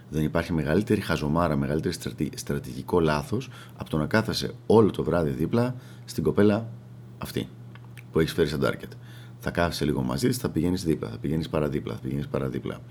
Δεν 0.10 0.24
υπάρχει 0.24 0.54
μεγαλύτερη 0.54 1.02
χαζομάρα, 1.02 1.56
μεγαλύτερη 1.56 1.96
στρατηγικό 2.36 3.00
λάθος 3.00 3.50
από 3.76 3.90
το 3.90 3.98
να 3.98 4.06
κάθεσαι 4.06 4.54
όλο 4.66 4.92
το 4.92 5.04
βράδυ 5.04 5.30
δίπλα 5.30 5.76
στην 6.06 6.24
κοπέλα 6.24 6.70
αυτή 7.18 7.48
που 8.12 8.20
έχεις 8.20 8.34
φέρει 8.34 8.48
σαν 8.48 8.62
target. 8.64 8.92
Θα 9.40 9.52
κάθεσαι 9.52 9.86
λίγο 9.86 10.02
μαζί 10.02 10.28
της, 10.28 10.38
θα 10.38 10.50
πηγαίνεις 10.50 10.84
δίπλα, 10.84 11.10
θα 11.10 11.18
πηγαίνεις 11.18 11.50
παραδίπλα, 11.50 11.94
θα 11.94 12.00
πηγαίνεις 12.00 12.28
παραδίπλα. 12.28 12.82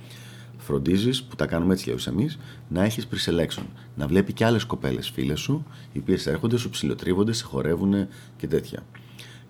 Φροντίζεις, 0.58 1.22
που 1.22 1.36
τα 1.36 1.46
κάνουμε 1.46 1.72
έτσι 1.72 1.94
κι 1.94 2.08
εμείς, 2.08 2.38
να 2.68 2.84
έχεις 2.84 3.08
pre-selection. 3.10 3.64
Να 3.94 4.06
βλέπει 4.06 4.32
και 4.32 4.44
άλλες 4.44 4.64
κοπέλες 4.64 5.10
φίλες 5.10 5.40
σου, 5.40 5.64
οι 5.92 5.98
οποίες 5.98 6.26
έρχονται, 6.26 6.56
σου 6.56 6.70
ψιλοτρίβονται, 6.70 7.32
σε 7.32 7.44
χορεύουν 7.44 8.06
και 8.36 8.46
τέτοια. 8.46 8.84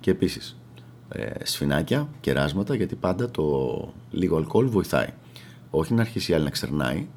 Και 0.00 0.10
επίσης, 0.10 0.56
ε, 1.08 1.44
σφινάκια, 1.44 2.08
κεράσματα, 2.20 2.74
γιατί 2.74 2.94
πάντα 2.94 3.30
το 3.30 3.44
λίγο 4.10 4.36
αλκοόλ 4.36 4.68
βοηθάει. 4.68 5.08
Όχι 5.70 5.94
να 5.94 6.00
αρχίσει 6.00 6.32
η 6.32 6.34
άλλη 6.34 6.44
να 6.44 6.50
ξερνάει, 6.50 7.08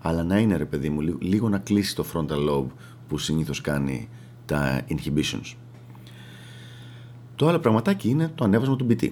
αλλά 0.00 0.22
να 0.22 0.38
είναι 0.38 0.56
ρε 0.56 0.64
παιδί 0.64 0.88
μου, 0.88 1.00
λίγο 1.20 1.48
να 1.48 1.58
κλείσει 1.58 1.94
το 1.94 2.04
frontal 2.12 2.48
lobe 2.50 2.66
που 3.08 3.18
συνήθως 3.18 3.60
κάνει 3.60 4.08
τα 4.46 4.82
inhibitions. 4.88 5.54
Το 7.34 7.48
άλλο 7.48 7.58
πραγματάκι 7.58 8.08
είναι 8.08 8.32
το 8.34 8.44
ανέβασμα 8.44 8.76
του 8.76 8.86
BT. 8.90 9.10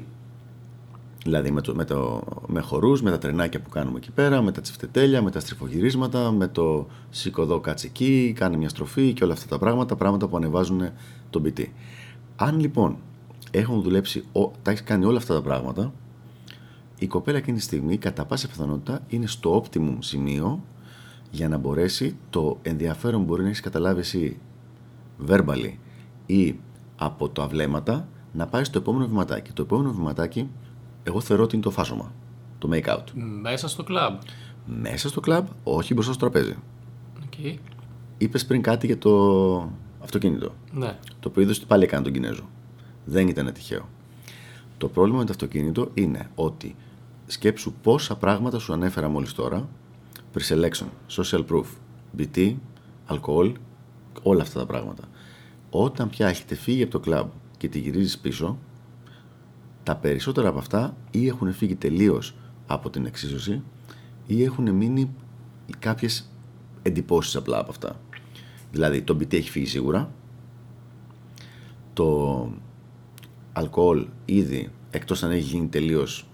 Δηλαδή 1.24 1.50
με, 1.50 1.60
το, 1.60 1.74
με, 1.74 1.84
το, 1.84 2.22
με 2.46 2.60
χορούς, 2.60 3.02
με 3.02 3.10
τα 3.10 3.18
τρενάκια 3.18 3.60
που 3.60 3.68
κάνουμε 3.68 3.98
εκεί 3.98 4.10
πέρα, 4.10 4.42
με 4.42 4.52
τα 4.52 4.60
τσιφτετέλια, 4.60 5.22
με 5.22 5.30
τα 5.30 5.40
στριφογυρίσματα, 5.40 6.30
με 6.30 6.48
το 6.48 6.86
σηκωδό 7.10 7.60
κάτσε 7.60 7.86
εκεί, 7.86 8.32
κάνει 8.36 8.56
μια 8.56 8.68
στροφή 8.68 9.12
και 9.12 9.24
όλα 9.24 9.32
αυτά 9.32 9.48
τα 9.48 9.58
πράγματα, 9.58 9.96
πράγματα 9.96 10.28
που 10.28 10.36
ανεβάζουν 10.36 10.90
το 11.30 11.42
BT. 11.44 11.64
Αν 12.36 12.60
λοιπόν 12.60 12.96
έχουν 13.50 13.82
δουλέψει, 13.82 14.24
τα 14.62 14.70
έχεις 14.70 14.82
κάνει 14.82 15.04
όλα 15.04 15.18
αυτά 15.18 15.34
τα 15.34 15.42
πράγματα, 15.42 15.92
η 16.98 17.06
κοπέλα 17.06 17.38
εκείνη 17.38 17.56
τη 17.56 17.62
στιγμή 17.62 17.96
κατά 17.96 18.24
πάσα 18.24 18.48
πιθανότητα 18.48 19.00
είναι 19.08 19.26
στο 19.26 19.62
optimum 19.62 19.96
σημείο 19.98 20.62
για 21.30 21.48
να 21.48 21.58
μπορέσει 21.58 22.16
το 22.30 22.58
ενδιαφέρον 22.62 23.20
που 23.20 23.26
μπορεί 23.26 23.42
να 23.42 23.48
έχεις 23.48 23.60
καταλάβει 23.60 24.00
εσύ 24.00 24.38
verbally 25.28 25.74
ή 26.26 26.56
από 26.96 27.28
τα 27.28 27.46
βλέμματα 27.46 28.08
να 28.32 28.46
πάει 28.46 28.64
στο 28.64 28.78
επόμενο 28.78 29.06
βηματάκι. 29.06 29.52
Το 29.52 29.62
επόμενο 29.62 29.92
βηματάκι, 29.92 30.48
εγώ 31.02 31.20
θεωρώ 31.20 31.42
ότι 31.42 31.54
είναι 31.54 31.64
το 31.64 31.70
φάσομα. 31.70 32.12
Το 32.58 32.68
make 32.72 32.86
out. 32.86 33.04
Μέσα 33.40 33.68
στο 33.68 33.82
κλαμπ. 33.82 34.18
Μέσα 34.66 35.08
στο 35.08 35.20
κλαμπ, 35.20 35.46
όχι 35.64 35.94
μπροστά 35.94 36.12
στο 36.12 36.20
τραπέζι. 36.20 36.56
Okay. 37.24 37.56
Είπες 38.18 38.46
πριν 38.46 38.62
κάτι 38.62 38.86
για 38.86 38.98
το 38.98 39.72
αυτοκίνητο. 40.02 40.54
Ναι. 40.72 40.98
Το 41.20 41.28
οποίο 41.28 41.42
είδες 41.42 41.56
ότι 41.56 41.66
πάλι 41.66 41.84
έκανε 41.84 42.02
τον 42.02 42.12
Κινέζο. 42.12 42.48
Δεν 43.04 43.28
ήταν 43.28 43.52
τυχαίο. 43.52 43.88
Το 44.78 44.88
πρόβλημα 44.88 45.18
με 45.18 45.24
το 45.24 45.30
αυτοκίνητο 45.30 45.90
είναι 45.94 46.30
ότι 46.34 46.76
σκέψου 47.26 47.72
πόσα 47.82 48.16
πράγματα 48.16 48.58
σου 48.58 48.72
ανέφερα 48.72 49.08
μόλις 49.08 49.32
τώρα 49.32 49.68
pre-selection, 50.34 50.86
social 51.16 51.44
proof, 51.50 51.64
BT, 52.18 52.54
αλκοόλ, 53.06 53.52
όλα 54.22 54.42
αυτά 54.42 54.58
τα 54.58 54.66
πράγματα. 54.66 55.02
Όταν 55.70 56.10
πια 56.10 56.28
έχετε 56.28 56.54
φύγει 56.54 56.82
από 56.82 56.92
το 56.92 57.00
κλαμπ 57.00 57.28
και 57.56 57.68
τη 57.68 57.78
γυρίζεις 57.78 58.18
πίσω, 58.18 58.58
τα 59.82 59.96
περισσότερα 59.96 60.48
από 60.48 60.58
αυτά 60.58 60.96
ή 61.10 61.26
έχουν 61.26 61.52
φύγει 61.52 61.74
τελείως 61.74 62.34
από 62.66 62.90
την 62.90 63.06
εξίσωση 63.06 63.62
ή 64.26 64.42
έχουν 64.42 64.70
μείνει 64.70 65.10
κάποιες 65.78 66.30
εντυπώσεις 66.82 67.36
απλά 67.36 67.58
από 67.58 67.70
αυτά. 67.70 68.00
Δηλαδή 68.72 69.02
το 69.02 69.16
BT 69.20 69.32
έχει 69.32 69.50
φύγει 69.50 69.66
σίγουρα, 69.66 70.12
το 71.92 72.48
αλκοόλ 73.52 74.06
ήδη 74.24 74.70
εκτός 74.90 75.22
αν 75.22 75.30
έχει 75.30 75.40
γίνει 75.40 75.66
τελείως 75.66 76.26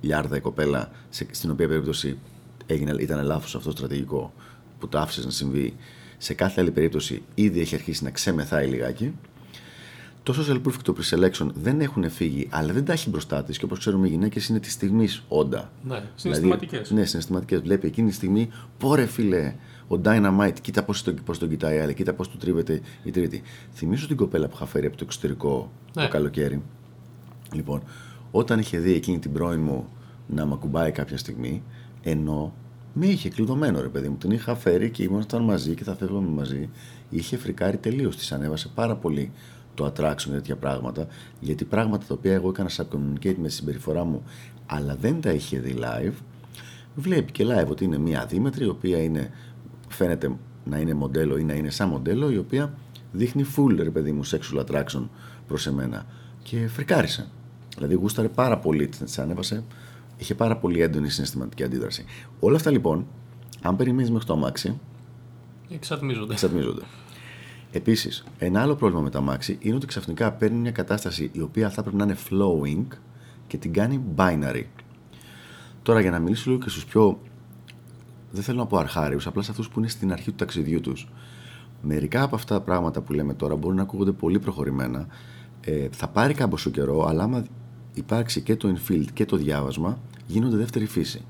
λιάρδα 0.00 0.36
η 0.36 0.40
κοπέλα 0.40 0.90
στην 1.30 1.50
οποία 1.50 1.68
περίπτωση 1.68 2.18
έγινε, 2.66 2.94
ήταν 2.98 3.24
λάθος 3.24 3.54
αυτό 3.54 3.70
στρατηγικό 3.70 4.32
που 4.78 4.88
το 4.88 4.98
άφησες 4.98 5.24
να 5.24 5.30
συμβεί. 5.30 5.76
Σε 6.18 6.34
κάθε 6.34 6.60
άλλη 6.60 6.70
περίπτωση 6.70 7.22
ήδη 7.34 7.60
έχει 7.60 7.74
αρχίσει 7.74 8.04
να 8.04 8.10
ξεμεθάει 8.10 8.68
λιγάκι. 8.68 9.14
Το 10.24 10.34
social 10.38 10.56
proof 10.56 10.72
και 10.72 10.82
το 10.82 10.94
pre-selection 10.98 11.46
δεν 11.54 11.80
έχουν 11.80 12.10
φύγει, 12.10 12.48
αλλά 12.50 12.72
δεν 12.72 12.84
τα 12.84 12.92
έχει 12.92 13.10
μπροστά 13.10 13.44
της 13.44 13.58
και 13.58 13.64
όπως 13.64 13.78
ξέρουμε 13.78 14.06
οι 14.06 14.10
γυναίκες 14.10 14.48
είναι 14.48 14.60
της 14.60 14.72
στιγμής 14.72 15.22
όντα. 15.28 15.70
Ναι, 15.82 16.02
συναισθηματικές. 16.14 16.78
Δηλαδή, 16.78 16.94
ναι, 16.94 17.04
συναισθηματικές. 17.04 17.60
Βλέπει 17.60 17.86
εκείνη 17.86 18.08
τη 18.08 18.14
στιγμή, 18.14 18.48
πόρε 18.78 19.06
φίλε, 19.06 19.54
ο 19.88 20.00
Dynamite, 20.04 20.60
κοίτα 20.60 20.82
πώς 20.82 21.02
τον, 21.02 21.16
πώς 21.24 21.38
τον 21.38 21.48
κοιτάει 21.48 21.76
η 21.76 21.78
άλλη, 21.78 21.94
κοίτα 21.94 22.14
πώς 22.14 22.28
του 22.28 22.36
τρίβεται 22.36 22.80
η 23.04 23.10
τρίτη. 23.10 23.42
Θυμίζω 23.72 24.06
την 24.06 24.16
κοπέλα 24.16 24.46
που 24.48 24.52
είχα 24.56 24.66
φέρει 24.66 24.86
από 24.86 24.96
το 24.96 25.04
εξωτερικό 25.06 25.72
ναι. 25.96 26.02
το 26.02 26.08
καλοκαίρι. 26.08 26.62
Λοιπόν, 27.52 27.82
όταν 28.30 28.58
είχε 28.58 28.78
δει 28.78 28.92
εκείνη 28.92 29.18
την 29.18 29.32
πρώην 29.32 29.60
μου 29.60 29.88
να 30.26 30.46
με 30.46 30.52
ακουμπάει 30.52 30.90
κάποια 30.90 31.18
στιγμή, 31.18 31.62
ενώ 32.02 32.54
με 32.92 33.06
είχε 33.06 33.28
κλειδωμένο 33.28 33.80
ρε 33.80 33.88
παιδί 33.88 34.08
μου. 34.08 34.16
Την 34.16 34.30
είχα 34.30 34.54
φέρει 34.54 34.90
και 34.90 35.02
ήμασταν 35.02 35.42
μαζί 35.42 35.74
και 35.74 35.84
θα 35.84 35.94
φεύγαμε 35.94 36.28
μαζί. 36.28 36.70
Είχε 37.10 37.36
φρικάρει 37.36 37.76
τελείως. 37.76 38.16
Της 38.16 38.32
ανέβασε 38.32 38.70
πάρα 38.74 38.96
πολύ 38.96 39.32
το 39.74 39.86
attraction 39.86 40.16
και 40.16 40.30
τέτοια 40.30 40.56
πράγματα. 40.56 41.06
Γιατί 41.40 41.64
πράγματα 41.64 42.06
τα 42.06 42.14
οποία 42.14 42.32
εγώ 42.32 42.48
έκανα 42.48 42.68
σαν 42.68 42.86
communicate 42.92 43.36
με 43.36 43.46
τη 43.46 43.52
συμπεριφορά 43.52 44.04
μου, 44.04 44.22
αλλά 44.66 44.96
δεν 45.00 45.20
τα 45.20 45.30
είχε 45.30 45.58
δει 45.58 45.76
live, 45.78 46.14
βλέπει 46.94 47.32
και 47.32 47.44
live 47.46 47.68
ότι 47.68 47.84
είναι 47.84 47.98
μία 47.98 48.20
αδίμετρη, 48.20 48.64
η 48.64 48.68
οποία 48.68 49.02
είναι, 49.02 49.30
φαίνεται 49.88 50.36
να 50.64 50.78
είναι 50.78 50.94
μοντέλο 50.94 51.38
ή 51.38 51.44
να 51.44 51.54
είναι 51.54 51.70
σαν 51.70 51.88
μοντέλο, 51.88 52.30
η 52.30 52.38
οποία 52.38 52.74
δείχνει 53.12 53.44
full 53.56 53.76
ρε 53.76 53.90
παιδί 53.90 54.12
μου 54.12 54.22
sexual 54.26 54.64
attraction 54.64 55.08
προς 55.46 55.66
εμένα. 55.66 56.06
Και 56.42 56.68
φρικάρισε. 56.68 57.28
Δηλαδή 57.74 57.94
γούσταρε 57.94 58.28
πάρα 58.28 58.58
πολύ, 58.58 58.86
της 58.86 59.18
ανέβασε 59.18 59.64
είχε 60.16 60.34
πάρα 60.34 60.56
πολύ 60.56 60.82
έντονη 60.82 61.08
συναισθηματική 61.10 61.62
αντίδραση. 61.62 62.04
Όλα 62.40 62.56
αυτά 62.56 62.70
λοιπόν, 62.70 63.06
αν 63.62 63.76
περιμένεις 63.76 64.10
μέχρι 64.10 64.26
το 64.26 64.32
αμάξι. 64.32 64.80
Εξατμίζονται. 65.70 66.32
εξατμίζονται. 66.32 66.82
Επίσης, 67.76 68.24
ένα 68.38 68.62
άλλο 68.62 68.74
πρόβλημα 68.74 69.02
με 69.02 69.10
το 69.10 69.18
αμάξι 69.18 69.58
είναι 69.60 69.74
ότι 69.74 69.86
ξαφνικά 69.86 70.32
παίρνει 70.32 70.58
μια 70.58 70.70
κατάσταση 70.70 71.30
η 71.32 71.40
οποία 71.40 71.70
θα 71.70 71.82
πρέπει 71.82 71.96
να 71.96 72.04
είναι 72.04 72.16
flowing 72.30 72.96
και 73.46 73.56
την 73.56 73.72
κάνει 73.72 74.00
binary. 74.16 74.62
Τώρα 75.82 76.00
για 76.00 76.10
να 76.10 76.18
μιλήσω 76.18 76.50
λίγο 76.50 76.62
και 76.62 76.68
στους 76.68 76.84
πιο. 76.84 77.20
Δεν 78.30 78.42
θέλω 78.42 78.58
να 78.58 78.66
πω 78.66 78.76
αρχάριους, 78.76 79.26
απλά 79.26 79.42
σε 79.42 79.50
αυτούς 79.50 79.68
που 79.68 79.78
είναι 79.78 79.88
στην 79.88 80.12
αρχή 80.12 80.30
του 80.30 80.36
ταξιδιού 80.36 80.80
τους. 80.80 81.08
Μερικά 81.82 82.22
από 82.22 82.34
αυτά 82.34 82.54
τα 82.54 82.60
πράγματα 82.60 83.00
που 83.00 83.12
λέμε 83.12 83.34
τώρα 83.34 83.56
μπορούν 83.56 83.76
να 83.76 83.82
ακούγονται 83.82 84.12
πολύ 84.12 84.38
προχωρημένα. 84.38 85.06
Ε, 85.60 85.88
θα 85.90 86.08
πάρει 86.08 86.34
κάμποσο 86.34 86.70
καιρό, 86.70 87.06
αλλά 87.06 87.22
άμα 87.22 87.44
υπάρξει 87.94 88.40
και 88.40 88.56
το 88.56 88.76
infield 88.76 89.06
και 89.12 89.24
το 89.24 89.36
διάβασμα, 89.36 89.98
γίνονται 90.26 90.56
δεύτερη 90.56 90.86
φύση. 90.86 91.24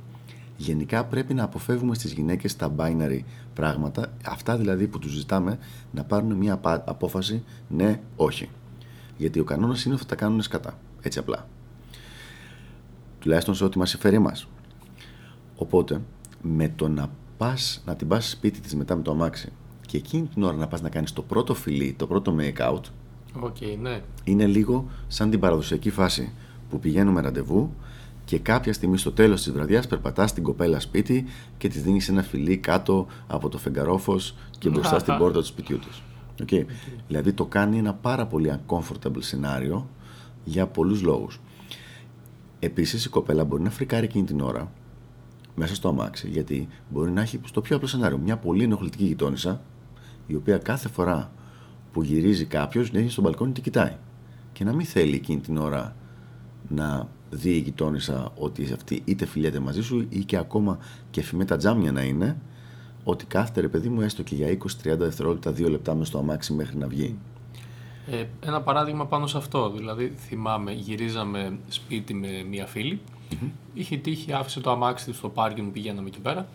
Γενικά 0.57 1.05
πρέπει 1.05 1.35
να 1.35 1.43
αποφεύγουμε 1.45 1.95
στις 1.95 2.12
γυναίκες 2.12 2.57
τα 2.57 2.75
binary 2.77 3.21
πράγματα, 3.55 4.12
αυτά 4.25 4.57
δηλαδή 4.57 4.87
που 4.87 4.99
τους 4.99 5.12
ζητάμε 5.12 5.59
να 5.93 6.05
πάρουν 6.05 6.33
μια 6.33 6.61
απόφαση 6.62 7.45
ναι, 7.69 8.01
όχι. 8.17 8.49
Γιατί 9.17 9.40
ο 9.40 9.45
κανόνας 9.45 9.85
είναι 9.85 9.95
ότι 9.95 10.03
θα 10.03 10.09
τα 10.09 10.14
κάνουν 10.14 10.43
σκατά, 10.43 10.79
έτσι 11.03 11.19
απλά. 11.19 11.49
Τουλάχιστον 13.19 13.55
σε 13.55 13.64
ό,τι 13.64 13.79
μας 13.79 13.90
συμφέρει 13.90 14.17
εμάς. 14.17 14.49
Οπότε, 15.57 16.01
με 16.43 16.73
το 16.77 16.88
να, 16.88 17.11
πας, 17.37 17.83
να 17.87 17.97
την 17.97 18.09
πας 18.09 18.31
σπίτι 18.31 18.61
της 18.61 18.75
μετά 18.75 18.97
με 18.97 19.03
το 19.03 19.11
αμάξι 19.11 19.53
και 19.87 19.97
εκείνη 19.97 20.27
την 20.27 20.43
ώρα 20.43 20.57
να 20.57 20.69
πας 20.69 20.81
να 20.81 20.88
κάνεις 20.88 21.12
το 21.12 21.23
πρώτο 21.23 21.55
φιλί, 21.55 21.95
το 21.99 22.07
πρώτο 22.07 22.37
make 22.38 22.71
out, 22.71 22.81
okay, 23.43 23.77
ναι. 23.81 24.01
είναι 24.25 24.47
λίγο 24.47 24.88
σαν 25.07 25.31
την 25.31 25.40
παραδοσιακή 25.40 25.90
φάση 25.90 26.33
που 26.71 26.79
πηγαίνουμε 26.79 27.21
ραντεβού 27.21 27.75
και 28.25 28.39
κάποια 28.39 28.73
στιγμή 28.73 28.99
στο 28.99 29.13
τέλος 29.13 29.43
της 29.43 29.53
βραδιάς 29.53 29.87
περπατάς 29.87 30.33
την 30.33 30.43
κοπέλα 30.43 30.81
σπίτι 30.81 31.25
και 31.59 31.69
της 31.69 31.83
δίνεις 31.83 32.09
ένα 32.09 32.23
φιλί 32.23 32.57
κάτω 32.57 33.07
από 33.27 33.49
το 33.49 33.59
φεγγαρόφος 33.59 34.35
και 34.59 34.71
μπροστά 34.71 34.99
στην 34.99 35.17
πόρτα 35.17 35.39
του 35.39 35.47
σπιτιού 35.47 35.79
της. 35.79 36.03
Okay. 36.45 36.65
Δηλαδή 37.09 37.33
το 37.33 37.45
κάνει 37.45 37.79
ένα 37.79 37.95
πάρα 37.95 38.27
πολύ 38.27 38.53
uncomfortable 38.57 39.19
σενάριο 39.19 39.89
για 40.45 40.67
πολλούς 40.67 41.03
λόγους. 41.03 41.41
Επίσης 42.59 43.05
η 43.05 43.09
κοπέλα 43.09 43.45
μπορεί 43.45 43.63
να 43.63 43.71
φρικάρει 43.71 44.05
εκείνη 44.05 44.25
την 44.25 44.41
ώρα 44.41 44.73
μέσα 45.55 45.75
στο 45.75 45.89
αμάξι 45.89 46.29
γιατί 46.29 46.69
μπορεί 46.89 47.11
να 47.11 47.21
έχει 47.21 47.41
στο 47.45 47.61
πιο 47.61 47.77
απλό 47.77 47.89
σενάριο 47.89 48.19
μια 48.19 48.37
πολύ 48.37 48.63
ενοχλητική 48.63 49.05
γειτόνισσα 49.05 49.63
η 50.27 50.35
οποία 50.35 50.59
κάθε 50.59 50.89
φορά 50.89 51.33
που 51.93 52.03
γυρίζει 52.03 52.45
κάποιος 52.45 52.93
να 52.93 52.99
έχει 52.99 53.11
στο 53.11 53.23
μπαλκόνι 53.23 53.53
και 53.53 53.61
κοιτάει 53.61 53.97
και 54.53 54.65
να 54.65 54.73
μην 54.73 54.87
θέλει 54.87 55.15
εκείνη 55.15 55.41
την 55.41 55.57
ώρα 55.57 55.97
να 56.68 57.09
δει 57.31 57.50
η 57.50 57.59
γειτόνισσα 57.59 58.33
ότι 58.37 58.72
αυτή 58.72 59.03
είτε 59.05 59.27
φιλιέται 59.27 59.59
μαζί 59.59 59.83
σου 59.83 60.07
ή 60.09 60.24
και 60.24 60.37
ακόμα 60.37 60.79
και 61.11 61.22
φημέ 61.22 61.44
τα 61.44 61.57
τζάμια 61.57 61.92
να 61.92 62.03
είναι, 62.03 62.37
ότι 63.05 63.24
κάθεται 63.24 63.61
ρε 63.61 63.68
παιδί 63.68 63.88
μου 63.88 64.00
έστω 64.00 64.22
και 64.22 64.35
για 64.35 64.59
20-30 64.59 64.98
δευτερόλεπτα, 64.98 65.50
2 65.50 65.70
λεπτά 65.70 65.94
μες 65.94 66.09
στο 66.09 66.18
αμάξι 66.18 66.53
μέχρι 66.53 66.77
να 66.77 66.87
βγει. 66.87 67.16
Ε, 68.11 68.24
ένα 68.40 68.61
παράδειγμα 68.61 69.07
πάνω 69.07 69.27
σε 69.27 69.37
αυτό. 69.37 69.70
Δηλαδή, 69.70 70.14
θυμάμαι, 70.16 70.72
γυρίζαμε 70.72 71.59
σπίτι 71.68 72.14
με 72.14 72.44
μία 72.48 72.66
φίλη. 72.66 73.00
Mm-hmm. 73.31 73.48
Είχε 73.74 73.96
τύχει, 73.96 74.33
άφησε 74.33 74.61
το 74.61 74.70
αμάξι 74.70 75.12
στο 75.12 75.29
πάρκινγκ, 75.29 75.72
πηγαίναμε 75.72 76.09
εκεί 76.09 76.20
πέρα. 76.20 76.48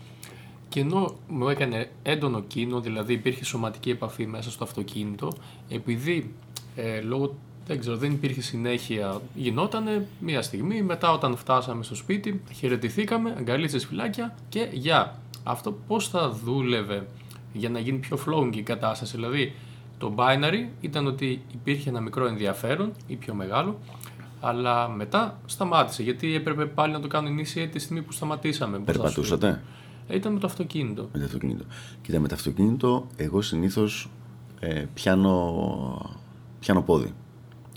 και 0.69 0.79
ενώ 0.79 1.15
μου 1.27 1.49
έκανε 1.49 1.89
έντονο 2.03 2.41
κίνο, 2.41 2.79
δηλαδή 2.79 3.13
υπήρχε 3.13 3.43
σωματική 3.45 3.89
επαφή 3.89 4.27
μέσα 4.27 4.51
στο 4.51 4.63
αυτοκίνητο, 4.63 5.31
επειδή 5.69 6.33
ε, 6.75 7.01
λόγω 7.01 7.35
δεν 7.69 7.79
ξέρω, 7.79 7.97
δεν 7.97 8.11
υπήρχε 8.11 8.41
συνέχεια. 8.41 9.21
Γινότανε 9.35 10.07
μία 10.19 10.41
στιγμή, 10.41 10.81
μετά 10.81 11.11
όταν 11.11 11.35
φτάσαμε 11.37 11.83
στο 11.83 11.95
σπίτι, 11.95 12.41
χαιρετηθήκαμε, 12.53 13.35
αγκαλίτσες 13.37 13.85
φυλάκια 13.85 14.35
και 14.49 14.69
γεια. 14.71 15.15
Αυτό 15.43 15.77
πώς 15.87 16.09
θα 16.09 16.29
δούλευε 16.29 17.07
για 17.53 17.69
να 17.69 17.79
γίνει 17.79 17.97
πιο 17.97 18.19
flowing 18.25 18.55
η 18.55 18.61
κατάσταση; 18.61 19.15
Δηλαδή, 19.15 19.53
το 19.97 20.13
binary 20.17 20.67
ήταν 20.81 21.07
ότι 21.07 21.41
υπήρχε 21.53 21.89
ένα 21.89 21.99
μικρό 21.99 22.25
ενδιαφέρον 22.25 22.91
ή 23.07 23.15
πιο 23.15 23.33
μεγάλο, 23.33 23.79
αλλά 24.39 24.89
μετά 24.89 25.39
σταμάτησε 25.45 26.03
γιατί 26.03 26.35
έπρεπε 26.35 26.65
πάλι 26.65 26.93
να 26.93 26.99
το 26.99 27.07
κάνω 27.07 27.29
initiate 27.29 27.69
τη 27.71 27.79
στιγμή 27.79 28.01
που 28.01 28.11
σταματήσαμε. 28.11 28.79
Περπατούσατε; 28.79 29.61
Ε, 30.07 30.15
ήταν 30.15 30.33
με 30.33 30.39
το 30.39 30.47
αυτοκίνητο. 30.47 31.09
Με 31.13 31.19
το 31.19 31.25
αυτοκίνητο. 31.25 31.63
Κοίτα, 32.01 32.19
με 32.19 32.27
το 32.27 32.35
αυτοκίνητο 32.35 33.07
εγώ 33.15 33.41
συνήθως 33.41 34.09
ε, 34.59 34.85
πιάνω, 34.93 36.17
πιάνω 36.59 36.81
πόδι. 36.81 37.13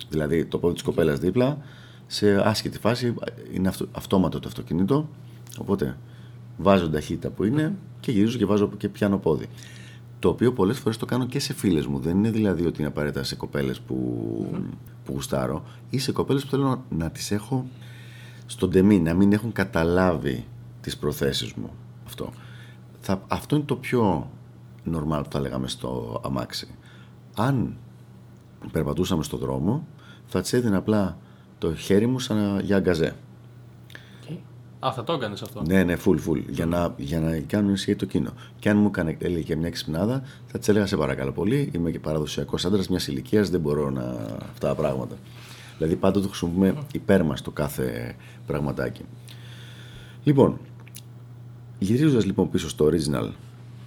Δηλαδή 0.09 0.45
το 0.45 0.59
πόδι 0.59 0.75
της 0.75 0.83
κοπέλας 0.83 1.19
δίπλα, 1.19 1.59
σε 2.07 2.49
άσχετη 2.49 2.79
φάση 2.79 3.15
είναι 3.53 3.69
αυτο, 3.69 3.87
αυτόματο 3.93 4.41
το 4.41 4.49
αυτοκίνητο. 4.49 5.09
Οπότε 5.59 5.97
βάζω 6.57 6.91
ταχύτητα 6.91 7.31
που 7.31 7.45
είναι 7.45 7.75
και 8.01 8.13
γυρίζω 8.13 8.39
και 8.39 8.47
βάζω 8.47 8.71
και 8.77 8.89
πιάνω 8.89 9.19
πόδι. 9.19 9.47
Το 10.19 10.29
οποίο 10.29 10.53
πολλές 10.53 10.79
φορές 10.79 10.97
το 10.97 11.07
κάνω 11.07 11.27
και 11.27 11.39
σε 11.39 11.53
φίλες 11.53 11.87
μου. 11.87 11.99
Δεν 11.99 12.17
είναι 12.17 12.31
δηλαδή 12.31 12.67
ότι 12.67 12.79
είναι 12.79 12.89
απαραίτητα 12.89 13.25
σε 13.25 13.35
κοπέλες 13.37 13.81
που, 13.81 13.97
που 15.05 15.13
γουστάρω 15.13 15.65
ή 15.91 15.99
σε 15.99 16.13
κοπέλες 16.13 16.45
που 16.45 16.51
θέλω 16.51 16.65
να, 16.65 16.97
να 16.97 17.11
τις 17.11 17.31
έχω 17.31 17.67
στον 18.47 18.71
τεμή, 18.71 19.01
να 19.01 19.15
μην 19.15 19.33
έχουν 19.33 19.53
καταλάβει 19.53 20.45
τις 20.81 20.97
προθέσεις 20.97 21.53
μου. 21.53 21.71
Αυτό. 22.07 22.33
Θα, 23.01 23.25
αυτό 23.29 23.57
είναι 23.57 23.65
το 23.65 23.77
πιο 23.77 24.31
normal 24.87 25.21
που 25.25 25.31
θα 25.31 25.41
λέγαμε 25.41 25.69
στο 25.69 26.21
αμάξι. 26.25 26.69
Αν 27.37 27.77
περπατούσαμε 28.73 29.23
στον 29.23 29.39
δρόμο, 29.39 29.87
θα 30.33 30.41
τη 30.41 30.57
έδινα 30.57 30.77
απλά 30.77 31.19
το 31.59 31.75
χέρι 31.75 32.07
μου 32.07 32.19
σαν 32.19 32.61
για 32.61 32.77
αγκαζέ. 32.77 33.15
Α, 34.87 34.93
θα 34.93 35.05
το 35.05 35.13
έκανες 35.13 35.43
αυτό. 35.43 35.63
Ναι, 35.67 35.83
ναι, 35.83 35.97
full, 36.05 36.17
full. 36.29 36.43
Για 36.49 36.67
να, 36.67 36.95
για 36.97 37.21
να 37.21 37.39
κάνουν 37.39 37.73
ισχύει 37.73 37.97
το 37.97 38.07
κοινό. 38.07 38.31
Και 38.59 38.69
αν 38.69 38.77
μου 38.77 38.87
έκανε 38.87 39.17
έλεγε 39.21 39.43
και 39.43 39.57
μια 39.57 39.71
ξυπνάδα, 39.71 40.23
θα 40.47 40.59
τη 40.59 40.71
έλεγα 40.71 40.87
σε 40.87 40.97
παρακαλώ 40.97 41.33
πολύ. 41.33 41.71
Είμαι 41.75 41.91
και 41.91 41.99
παραδοσιακός 41.99 42.65
άντρας 42.65 42.89
μιας 42.89 43.07
ηλικίας, 43.07 43.51
δεν 43.51 43.61
μπορώ 43.61 43.91
να. 43.91 44.03
αυτά 44.51 44.69
τα 44.69 44.75
πράγματα. 44.75 45.17
Δηλαδή 45.77 45.97
πάντα 45.97 46.21
το 46.21 46.29
χρησιμοποιούμε 46.29 46.75
υπέρ 46.93 47.25
μας 47.25 47.43
το 47.43 47.51
κάθε 47.51 48.17
πραγματάκι. 48.47 49.03
Λοιπόν, 50.25 50.59
γυρίζοντας 51.79 52.25
λοιπόν 52.25 52.51
πίσω 52.51 52.69
στο 52.69 52.91
original 52.91 53.29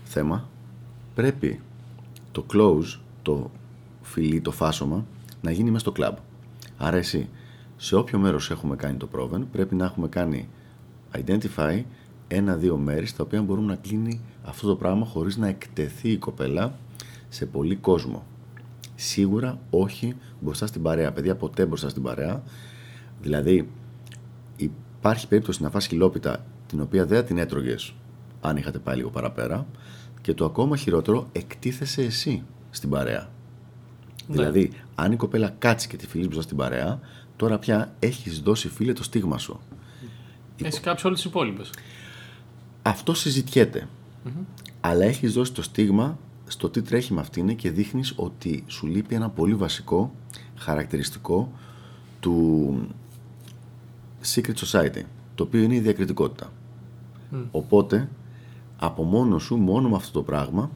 θέμα, 0.03 0.49
πρέπει 1.15 1.60
το 2.31 2.45
close, 2.53 2.99
το 3.21 3.51
φιλί, 4.01 4.41
το 4.41 4.51
φάσομα, 4.51 5.05
να 5.41 5.51
γίνει 5.51 5.69
μέσα 5.69 5.79
στο 5.79 5.91
κλαμπ. 5.91 6.15
Άρα 6.78 6.98
εσύ, 6.98 7.30
σε 7.76 7.96
όποιο 7.96 8.20
μέρος 8.20 8.52
έχουμε 8.52 8.76
κάνει 8.76 8.98
το 8.98 9.08
πρόβεν, 9.08 9.48
πρέπει 9.52 9.76
να 9.76 9.86
έχουμε 9.86 10.08
κάνει 10.08 10.50
identify 11.12 11.84
ένα-δύο 12.28 12.78
μέρη 12.78 13.06
στα 13.06 13.24
οποία 13.24 13.42
μπορούμε 13.42 13.68
να 13.68 13.76
κλείνει 13.76 14.22
αυτό 14.44 14.68
το 14.68 14.76
πράγμα 14.76 15.06
χωρίς 15.06 15.38
να 15.38 15.48
εκτεθεί 15.48 16.10
η 16.10 16.18
κοπέλα 16.18 16.76
σε 17.30 17.46
πολύ 17.46 17.76
κόσμο. 17.76 18.26
Σίγουρα 18.96 19.60
όχι 19.70 20.16
μπροστά 20.40 20.68
στην 20.68 20.82
παρέα. 20.82 21.12
Παιδιά, 21.12 21.36
ποτέ 21.36 21.66
μπροστά 21.66 21.90
στην 21.90 22.04
παρέα. 22.04 22.44
Δηλαδή, 23.22 23.70
υπάρχει 24.56 25.28
περίπτωση 25.28 25.64
να 25.64 25.70
φας 25.70 25.88
χιλόπιτα 25.88 26.46
την 26.68 26.82
οποία 26.82 27.06
δεν 27.06 27.26
την 27.26 27.38
έτρωγες 27.38 27.94
αν 28.42 28.58
είχατε 28.58 28.80
πάει 28.80 28.96
λίγο 28.96 29.10
παραπέρα 29.10 29.66
και 30.22 30.34
το 30.34 30.46
ακόμα 30.46 30.78
χειρότερο 30.78 31.28
εκτίθεσαι 31.32 32.02
εσύ 32.02 32.44
στην 32.70 32.90
παρέα. 32.90 33.30
Ναι. 34.28 34.36
Δηλαδή, 34.36 34.72
αν 34.96 35.12
η 35.12 35.16
κοπέλα 35.16 35.56
κάτσει 35.60 35.88
και 35.88 35.98
τη 35.98 36.08
φιλείς 36.08 36.26
μπροστά 36.26 36.44
στην 36.44 36.58
παρέα, 36.58 37.00
τώρα 37.36 37.60
πια 37.60 37.94
έχεις 38.00 38.40
δώσει 38.40 38.70
φίλε 38.70 38.94
το 38.94 39.04
στίγμα 39.04 39.38
σου. 39.38 39.60
Έχεις 40.62 40.80
κάψει 40.80 41.08
όλες 41.08 41.22
τις 41.22 41.30
υπόλοιπες. 41.30 41.70
Αυτό 42.82 43.14
Αλλά 44.82 45.06
έχεις 45.06 45.34
δώσει 45.34 45.52
το 45.52 45.62
στίγμα 45.62 46.18
στο 46.48 46.70
τι 46.70 46.82
τρέχει 46.82 47.14
με 47.14 47.20
αυτήν 47.20 47.56
και 47.56 47.72
δείχνεις 47.72 48.14
ότι 48.16 48.64
σου 48.68 48.88
λείπει 48.88 49.16
ένα 49.16 49.30
πολύ 49.30 49.56
βασικό 49.56 50.14
χαρακτηριστικό 50.56 51.52
του 52.20 52.88
Secret 54.34 54.56
Society, 54.56 55.02
το 55.36 55.44
οποίο 55.44 55.62
είναι 55.62 55.76
η 55.76 55.80
διακριτικότητα. 55.80 56.52
Οπότε, 57.52 58.10
από 58.78 59.04
μόνο 59.04 59.40
σου, 59.40 59.56
μόνο 59.56 59.90
με 59.90 59.96
αυτό 59.96 60.12
το 60.12 60.24
πράγμα, 60.24 60.72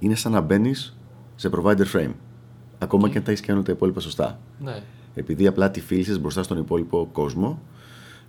είναι 0.00 0.14
σαν 0.14 0.32
να 0.32 0.40
μπαίνεις 0.40 0.93
σε 1.36 1.50
provider 1.52 1.86
frame. 1.92 2.12
Ακόμα 2.78 3.08
και 3.08 3.18
αν 3.18 3.24
τα 3.24 3.30
έχεις 3.30 3.46
κάνει 3.46 3.62
τα 3.62 3.72
υπόλοιπα 3.72 4.00
σωστά. 4.00 4.38
Ναι. 4.60 4.82
Επειδή 5.14 5.46
απλά 5.46 5.70
τη 5.70 5.80
φίλησες 5.80 6.20
μπροστά 6.20 6.42
στον 6.42 6.58
υπόλοιπο 6.58 7.08
κόσμο, 7.12 7.62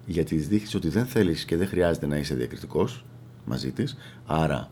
γιατί 0.06 0.36
τη 0.36 0.41
δείχνει 0.41 0.70
ότι 0.76 0.89
δεν 0.89 1.06
θέλεις 1.06 1.46
και 1.46 1.58
δεν 1.58 1.68
χρειάζεται 1.68 2.06
να 2.08 2.18
είσαι 2.18 2.36
διακριτικός 2.36 3.06
μαζί 3.46 3.72
της. 3.72 3.98
Άρα 4.26 4.70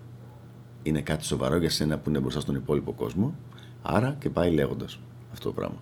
είναι 0.83 1.01
κάτι 1.01 1.25
σοβαρό 1.25 1.57
για 1.57 1.69
σένα 1.69 1.97
που 1.97 2.09
είναι 2.09 2.19
μπροστά 2.19 2.39
στον 2.39 2.55
υπόλοιπο 2.55 2.91
κόσμο. 2.91 3.35
Άρα 3.81 4.15
και 4.19 4.29
πάει 4.29 4.51
λέγοντας 4.51 4.99
αυτό 5.31 5.47
το 5.47 5.53
πράγμα. 5.53 5.77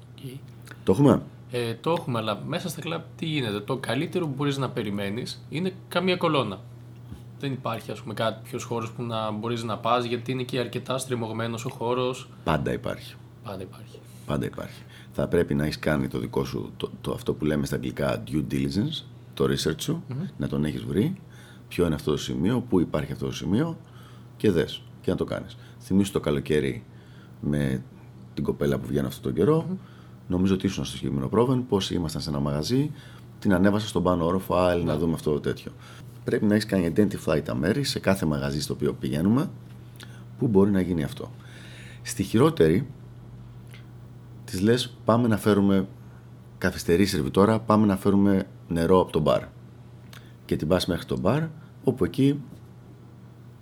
Το 0.84 0.92
έχουμε; 0.92 1.22
Ε, 1.52 1.74
το 1.74 1.92
έχουμε, 1.92 2.20
αλλά 2.20 2.42
μέσα 2.48 2.70
στα 2.70 2.82
κλαμπ 2.82 3.02
τι 3.16 3.26
γίνεται; 3.26 3.60
Το 3.60 3.78
καλύτερο 3.78 4.28
που 4.28 4.34
μπορείς 4.38 4.58
να 4.58 4.70
περιμένεις 4.70 5.46
είναι 5.50 5.74
καμία 5.88 6.18
κολόνα. 6.18 6.60
Δεν 7.42 7.52
υπάρχει 7.52 7.92
ας 7.92 8.02
πούμε 8.02 8.14
κάποιος 8.14 8.64
χώρος 8.64 8.92
που 8.92 9.04
να 9.04 9.32
μπορείς 9.32 9.64
να 9.64 9.78
πας 9.78 10.06
γιατί 10.06 10.32
είναι 10.32 10.44
και 10.44 10.60
αρκετά 10.60 10.98
στριμωγμένος 10.98 11.66
ο 11.66 11.70
χώρος. 11.70 12.30
Πάντα 12.44 12.74
υπάρχει. 12.74 13.16
Πάντα 13.44 13.62
υπάρχει. 13.62 14.00
Πάντα 14.26 14.46
υπάρχει. 14.46 14.82
Θα 15.12 15.28
πρέπει 15.28 15.54
να 15.54 15.64
έχεις 15.64 15.80
κάνει 15.80 16.08
το 16.08 16.20
δικό 16.20 16.44
σου, 16.46 16.72
το, 16.78 16.92
το, 17.02 17.12
αυτό 17.12 17.34
που 17.34 17.46
λέμε 17.46 17.66
στα 17.66 17.76
αγγλικά 17.76 18.24
due 18.28 18.44
diligence, 18.52 19.04
το 19.34 19.46
research 19.46 19.82
σου, 19.82 20.04
να 20.38 20.48
τον 20.48 20.66
έχεις 20.66 20.84
βρει, 20.84 21.16
ποιο 21.68 21.86
είναι 21.86 21.96
αυτό 21.96 22.12
το 22.12 22.18
σημείο, 22.18 22.62
πού 22.70 22.80
υπάρχει 22.80 23.12
αυτό 23.12 23.26
το 23.26 23.32
σημείο 23.32 23.78
και 24.38 24.52
δες 24.52 24.82
και 25.02 25.12
να 25.12 25.18
το 25.18 25.24
κάνεις. 25.24 25.58
Θυμήσου 25.80 26.12
το 26.12 26.20
καλοκαίρι 26.20 26.84
με 27.42 27.84
την 28.34 28.44
κοπέλα 28.44 28.78
που 28.78 28.88
βγαίνει 28.88 29.08
αυτόν 29.08 29.24
τον 29.24 29.34
καιρο 29.34 29.78
Νομίζω 30.32 30.54
ότι 30.54 30.66
ήσουν 30.66 30.86
στο 30.86 30.96
συγκεκριμένο 30.96 31.30
πρόβλημα, 31.30 31.64
πώς 31.70 31.92
ήμασταν 31.92 32.22
σε 32.22 32.30
ένα 32.30 32.40
μαγαζί, 32.40 32.92
την 33.40 33.54
ανέβασα 33.54 33.88
στον 33.88 34.04
πάνω 34.04 34.26
όροφο, 34.26 34.56
α, 34.56 34.76
να 34.76 34.98
δούμε 34.98 35.14
αυτό 35.14 35.32
το 35.32 35.40
τέτοιο. 35.40 35.72
Πρέπει 36.24 36.46
να 36.46 36.54
έχεις 36.54 36.66
κάνει 36.66 36.94
identify 36.96 37.42
τα 37.44 37.56
μέρη 37.56 37.84
σε 37.84 38.00
κάθε 38.00 38.26
μαγαζί 38.26 38.62
στο 38.62 38.74
οποίο 38.74 38.94
πηγαίνουμε, 38.94 39.50
που 40.38 40.48
μπορεί 40.48 40.72
να 40.72 40.82
γίνει 40.82 41.04
αυτό. 41.04 41.32
Στη 42.02 42.24
χειρότερη, 42.24 42.88
της 44.46 44.62
λες: 44.62 44.98
Πάμε 45.06 45.28
να 45.28 45.38
φέρουμε 45.38 45.88
καθυστερή 46.58 47.06
σερβιτόρα, 47.06 47.60
πάμε 47.60 47.86
να 47.86 47.98
φέρουμε 47.98 48.48
νερό 48.68 49.02
από 49.02 49.12
το 49.12 49.20
μπαρ. 49.20 49.44
Και 50.46 50.56
την 50.56 50.68
πας 50.68 50.86
μέχρι 50.86 51.06
το 51.06 51.20
μπαρ, 51.20 51.44
όπου 51.84 52.06
εκεί 52.06 52.40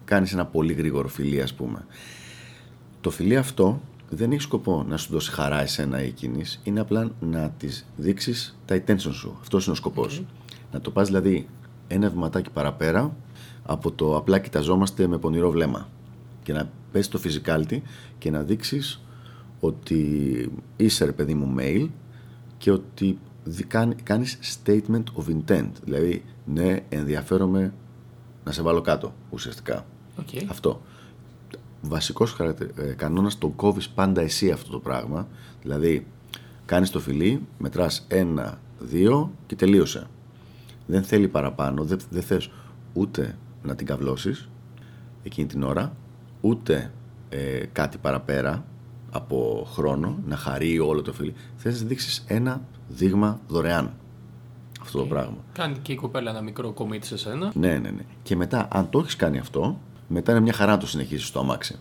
κάνεις 0.06 0.34
ένα 0.34 0.46
πολύ 0.46 0.74
γρήγορο 0.74 1.08
φιλί, 1.08 1.42
ας 1.42 1.54
πούμε. 1.54 1.86
Το 3.02 3.10
φιλί 3.10 3.38
αυτό 3.38 3.82
δεν 4.10 4.32
έχει 4.32 4.42
σκοπό 4.42 4.86
να 4.88 4.98
σου 4.98 5.12
δώσει 5.12 5.32
χαρά 5.32 5.62
εσένα 5.62 6.04
ή 6.04 6.08
εκείνης, 6.08 6.60
είναι 6.64 6.80
απλά 6.80 7.12
να 7.20 7.50
της 7.50 7.86
δείξεις 7.98 8.60
τα 8.66 8.76
attention 8.76 9.14
σου. 9.14 9.38
Αυτός 9.42 9.64
είναι 9.64 9.74
ο 9.74 9.76
σκοπός. 9.76 10.24
Να 10.72 10.82
το 10.82 10.92
πας 10.92 11.08
δηλαδή 11.08 11.48
ένα 11.90 12.10
βηματάκι 12.10 12.50
παραπέρα 12.50 13.16
από 13.64 13.92
το 13.92 14.16
απλά 14.16 14.40
κοιταζόμαστε 14.40 15.08
με 15.08 15.18
πονηρό 15.18 15.52
βλέμμα. 15.52 15.88
Και 16.44 16.54
να 16.54 16.70
πέσει 16.92 17.10
το 17.10 17.22
physicality 17.24 17.80
και 18.18 18.32
να 18.32 18.42
δείξεις 18.42 19.02
ότι 19.60 20.52
είσαι 20.76 21.06
ρε 21.06 21.12
παιδί 21.12 21.34
μου 21.34 21.56
mail 21.60 21.88
και 22.58 22.72
ότι 22.72 23.18
κάνεις 24.04 24.40
statement 24.66 25.04
of 25.16 25.36
intent. 25.36 25.70
Δηλαδή, 25.84 26.24
ναι, 26.46 26.80
ενδιαφέρομαι 26.90 27.74
να 28.44 28.52
σε 28.52 28.62
βάλω 28.62 28.82
κάτω, 28.82 29.14
ουσιαστικά. 29.30 29.86
Okay. 30.22 30.46
Αυτό. 30.50 30.82
Βασικός 31.82 32.36
ε, 32.40 32.84
κανόνας, 32.96 33.38
το 33.38 33.48
κόβεις 33.48 33.90
πάντα 33.90 34.22
εσύ 34.22 34.52
αυτό 34.52 34.72
το 34.72 34.80
πράγμα. 34.80 35.28
Δηλαδή, 35.62 36.06
κάνεις 36.66 36.90
το 36.90 37.00
φιλί, 37.00 37.42
μετράς 37.58 38.06
ένα, 38.08 38.60
δύο 38.80 39.32
και 39.46 39.56
τελείωσε. 39.56 40.08
Δεν 40.90 41.04
θέλει 41.04 41.28
παραπάνω, 41.28 41.84
δεν, 41.84 42.00
δεν 42.10 42.22
θες 42.22 42.50
ούτε 42.94 43.38
να 43.64 43.76
την 43.76 43.86
καυλώσεις 43.86 44.50
εκείνη 45.24 45.48
την 45.48 45.64
ώρα, 45.64 45.94
ούτε 46.42 46.92
ε, 47.30 47.66
κάτι 47.72 47.98
παραπέρα 47.98 48.66
από 49.12 49.68
χρόνο, 49.74 50.20
να 50.26 50.36
χαρεί 50.36 50.80
όλο 50.80 51.02
το 51.02 51.14
φιλί. 51.14 51.34
Θες 51.56 51.82
να 51.82 51.88
δείξεις 51.88 52.24
ένα 52.28 52.62
δείγμα 52.88 53.40
δωρεάν. 53.48 53.94
Αυτό 54.82 54.98
το 54.98 55.06
πράγμα. 55.06 55.38
Κάνει 55.54 55.78
και 55.82 55.92
η 55.92 55.96
κοπέλα 55.96 56.30
ένα 56.30 56.42
μικρό 56.42 56.72
κομίτι 56.72 57.08
σε 57.08 57.18
σένα. 57.18 57.52
Ναι, 57.56 57.78
ναι, 57.78 57.90
ναι. 57.90 58.04
Και 58.24 58.36
μετά, 58.36 58.68
αν 58.72 58.90
το 58.90 59.00
έχεις 59.00 59.16
κάνει 59.16 59.40
αυτό, 59.40 59.80
μετά 60.08 60.32
είναι 60.32 60.42
μια 60.42 60.54
χαρά 60.54 60.72
να 60.72 60.78
το 60.78 60.88
συνεχίσεις 60.88 61.28
στο 61.28 61.40
αμάξι. 61.40 61.80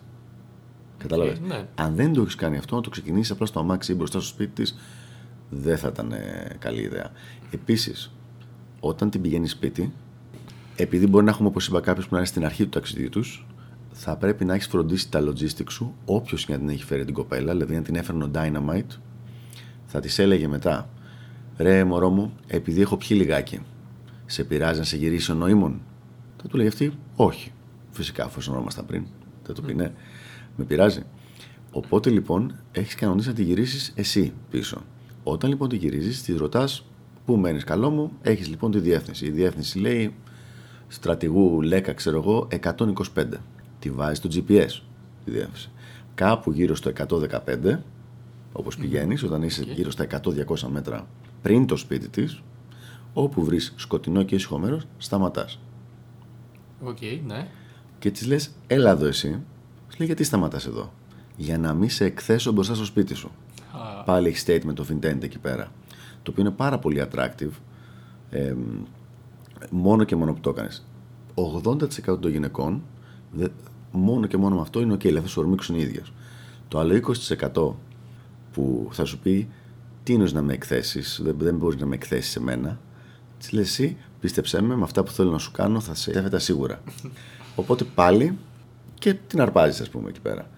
Κατάλαβες; 0.98 1.40
ναι. 1.40 1.66
Αν 1.74 1.94
δεν 1.94 2.12
το 2.12 2.20
έχεις 2.20 2.34
κάνει 2.34 2.56
αυτό, 2.56 2.74
να 2.74 2.80
το 2.80 2.90
ξεκινήσεις 2.90 3.30
απλά 3.30 3.46
στο 3.46 3.60
αμάξι 3.60 3.92
ή 3.92 3.94
μπροστά 3.94 4.20
στο 4.20 4.28
σπίτι 4.28 4.62
της, 4.62 4.78
δεν 5.50 5.78
θα 5.78 5.88
ήταν 5.88 6.12
ε, 6.12 6.56
καλή 6.58 6.80
ιδέα. 6.80 7.10
Επίσης, 7.50 8.12
όταν 8.80 9.10
την 9.10 9.20
πηγαίνει 9.20 9.48
σπίτι, 9.48 9.92
επειδή 10.76 11.06
μπορεί 11.06 11.24
να 11.24 11.30
έχουμε, 11.30 11.48
όπως 11.48 11.66
είπα, 11.66 11.80
κάποιου 11.80 12.02
που 12.02 12.08
να 12.10 12.18
είναι 12.18 12.26
στην 12.26 12.44
αρχή 12.44 12.62
του 12.62 12.68
ταξιδιού 12.68 13.08
τους, 13.08 13.46
θα 13.92 14.16
πρέπει 14.16 14.44
να 14.44 14.54
έχεις 14.54 14.66
φροντίσει 14.66 15.10
τα 15.10 15.20
logistics 15.20 15.70
σου, 15.70 15.94
όποιος 16.04 16.44
και 16.44 16.52
να 16.52 16.58
την 16.58 16.68
έχει 16.68 16.84
φέρει 16.84 17.04
την 17.04 17.14
κοπέλα, 17.14 17.52
δηλαδή 17.52 17.76
αν 17.76 17.82
την 17.82 17.94
έφερνε 17.94 18.24
ο 18.24 18.30
Dynamite, 18.34 18.98
θα 19.86 20.00
της 20.00 20.18
έλεγε 20.18 20.48
μετά, 20.48 20.88
ρε 21.56 21.84
μωρό 21.84 22.10
μου, 22.10 22.32
επειδή 22.46 22.80
έχω 22.80 22.96
πιει 22.96 23.08
λιγάκι, 23.10 23.60
σε 24.26 24.44
πειράζει 24.44 24.78
να 24.78 24.84
σε 24.84 24.96
γυρίσει 24.96 25.30
ο 25.30 25.34
νοήμων; 25.34 25.80
Θα 26.42 26.48
του 26.48 26.56
λέει 26.56 26.66
αυτή, 26.66 26.92
όχι. 27.16 27.52
Φυσικά, 27.90 28.24
αφού 28.24 28.40
ονόμασταν 28.50 28.86
πριν. 28.86 29.06
Θα 29.42 29.52
του 29.52 29.62
πει 29.62 29.74
ναι, 29.74 29.92
με 30.56 30.64
πειράζει. 30.64 31.02
Οπότε 31.70 32.10
λοιπόν 32.10 32.54
έχεις 32.72 32.94
κανονίσει 32.94 33.28
να 33.28 33.34
τη 33.34 33.42
γυρίσεις 33.42 33.92
εσύ 33.96 34.32
πίσω. 34.50 34.82
Όταν 35.22 35.50
λοιπόν 35.50 35.68
τη 35.68 35.76
γυρίζεις, 35.76 36.22
τη 36.22 36.32
ρωτάς 36.32 36.84
πού 37.28 37.36
μένεις 37.36 37.64
καλό 37.64 37.90
μου, 37.90 38.12
έχεις 38.22 38.48
λοιπόν 38.48 38.70
τη 38.70 38.78
διεύθυνση. 38.78 39.26
Η 39.26 39.30
διεύθυνση 39.30 39.78
λέει 39.78 40.14
στρατηγού 40.88 41.62
Λέκα, 41.62 41.92
ξέρω 41.92 42.18
εγώ, 42.18 42.48
125. 42.62 43.26
Τη 43.78 43.90
βάζει 43.90 44.14
στο 44.14 44.28
GPS 44.32 44.70
τη 45.24 45.30
διεύθυνση. 45.30 45.70
Κάπου 46.14 46.52
γύρω 46.52 46.74
στο 46.74 46.92
115, 47.08 47.78
όπως 48.52 48.76
πηγαίνεις, 48.76 49.22
όταν 49.22 49.42
είσαι 49.42 49.62
γύρω 49.62 49.90
στα 49.90 50.06
100-200 50.24 50.68
μέτρα 50.68 51.06
πριν 51.42 51.66
το 51.66 51.76
σπίτι 51.76 52.08
της, 52.08 52.42
όπου 53.12 53.44
βρεις 53.44 53.74
σκοτεινό 53.76 54.22
και 54.22 54.34
ήσυχο 54.34 54.58
μέρος, 54.58 54.86
σταματάς. 54.98 55.58
Οκ, 56.82 56.96
okay, 57.00 57.20
ναι. 57.26 57.46
Και 57.98 58.10
της 58.10 58.26
λες, 58.26 58.50
έλα 58.66 58.90
εδώ 58.90 59.06
εσύ. 59.06 59.28
Σου 59.88 59.96
λέει, 59.98 60.06
γιατί 60.06 60.24
σταματάς 60.24 60.66
εδώ; 60.66 60.92
Για 61.36 61.58
να 61.58 61.74
μην 61.74 61.90
σε 61.90 62.04
εκθέσω 62.04 62.52
μπροστά 62.52 62.74
στο 62.74 62.84
σπίτι 62.84 63.14
σου. 63.14 63.30
Α. 63.72 64.02
Πάλι 64.04 64.28
έχεις 64.28 64.44
statement 64.46 64.74
of 64.74 64.98
intent 64.98 65.22
εκεί 65.22 65.38
πέρα. 65.38 65.72
Το 66.28 66.34
οποίο 66.34 66.46
είναι 66.46 66.56
πάρα 66.56 66.78
πολύ 66.78 67.02
attractive. 67.10 67.50
Ε, 68.30 68.54
μόνο 69.70 70.04
και 70.04 70.16
μόνο 70.16 70.32
που 70.32 70.40
το 70.40 70.50
έκανες. 70.50 70.86
80% 71.34 72.20
των 72.20 72.30
γυναικών, 72.30 72.82
μόνο 73.90 74.26
και 74.26 74.36
μόνο 74.36 74.54
με 74.54 74.60
αυτό 74.60 74.80
είναι 74.80 74.94
OK, 74.94 75.00
δηλαδή 75.00 75.26
θα 75.26 75.28
σου 75.32 75.40
ορμήξουν 75.40 75.76
οι 75.76 75.80
ίδιες. 75.80 76.12
Το 76.68 76.78
άλλο 76.78 76.94
20% 76.94 77.74
που 78.52 78.88
θα 78.90 79.04
σου 79.04 79.18
πει 79.18 79.48
τι 80.02 80.12
είναι 80.12 80.28
να 80.32 80.42
με 80.42 80.52
εκθέσεις, 80.52 81.20
δεν, 81.24 81.34
δεν 81.38 81.56
μπορείς 81.56 81.80
να 81.80 81.86
με 81.86 81.94
εκθέσεις 81.94 82.30
σε 82.30 82.40
μένα, 82.40 82.80
της 83.38 83.52
λες 83.52 83.68
εσύ, 83.68 83.96
πίστεψέ 84.20 84.62
με, 84.62 84.76
με 84.76 84.82
αυτά 84.82 85.02
που 85.02 85.10
θέλω 85.10 85.30
να 85.30 85.38
σου 85.38 85.52
κάνω 85.52 85.80
θα 85.80 85.94
σε 85.94 86.10
έφετα 86.10 86.38
σίγουρα. 86.38 86.82
Οπότε 87.56 87.84
πάλι 87.84 88.38
και 88.94 89.14
την 89.14 89.40
αρπάζεις, 89.40 89.80
ας 89.80 89.88
πούμε, 89.88 90.08
εκεί 90.08 90.20
πέρα. 90.20 90.50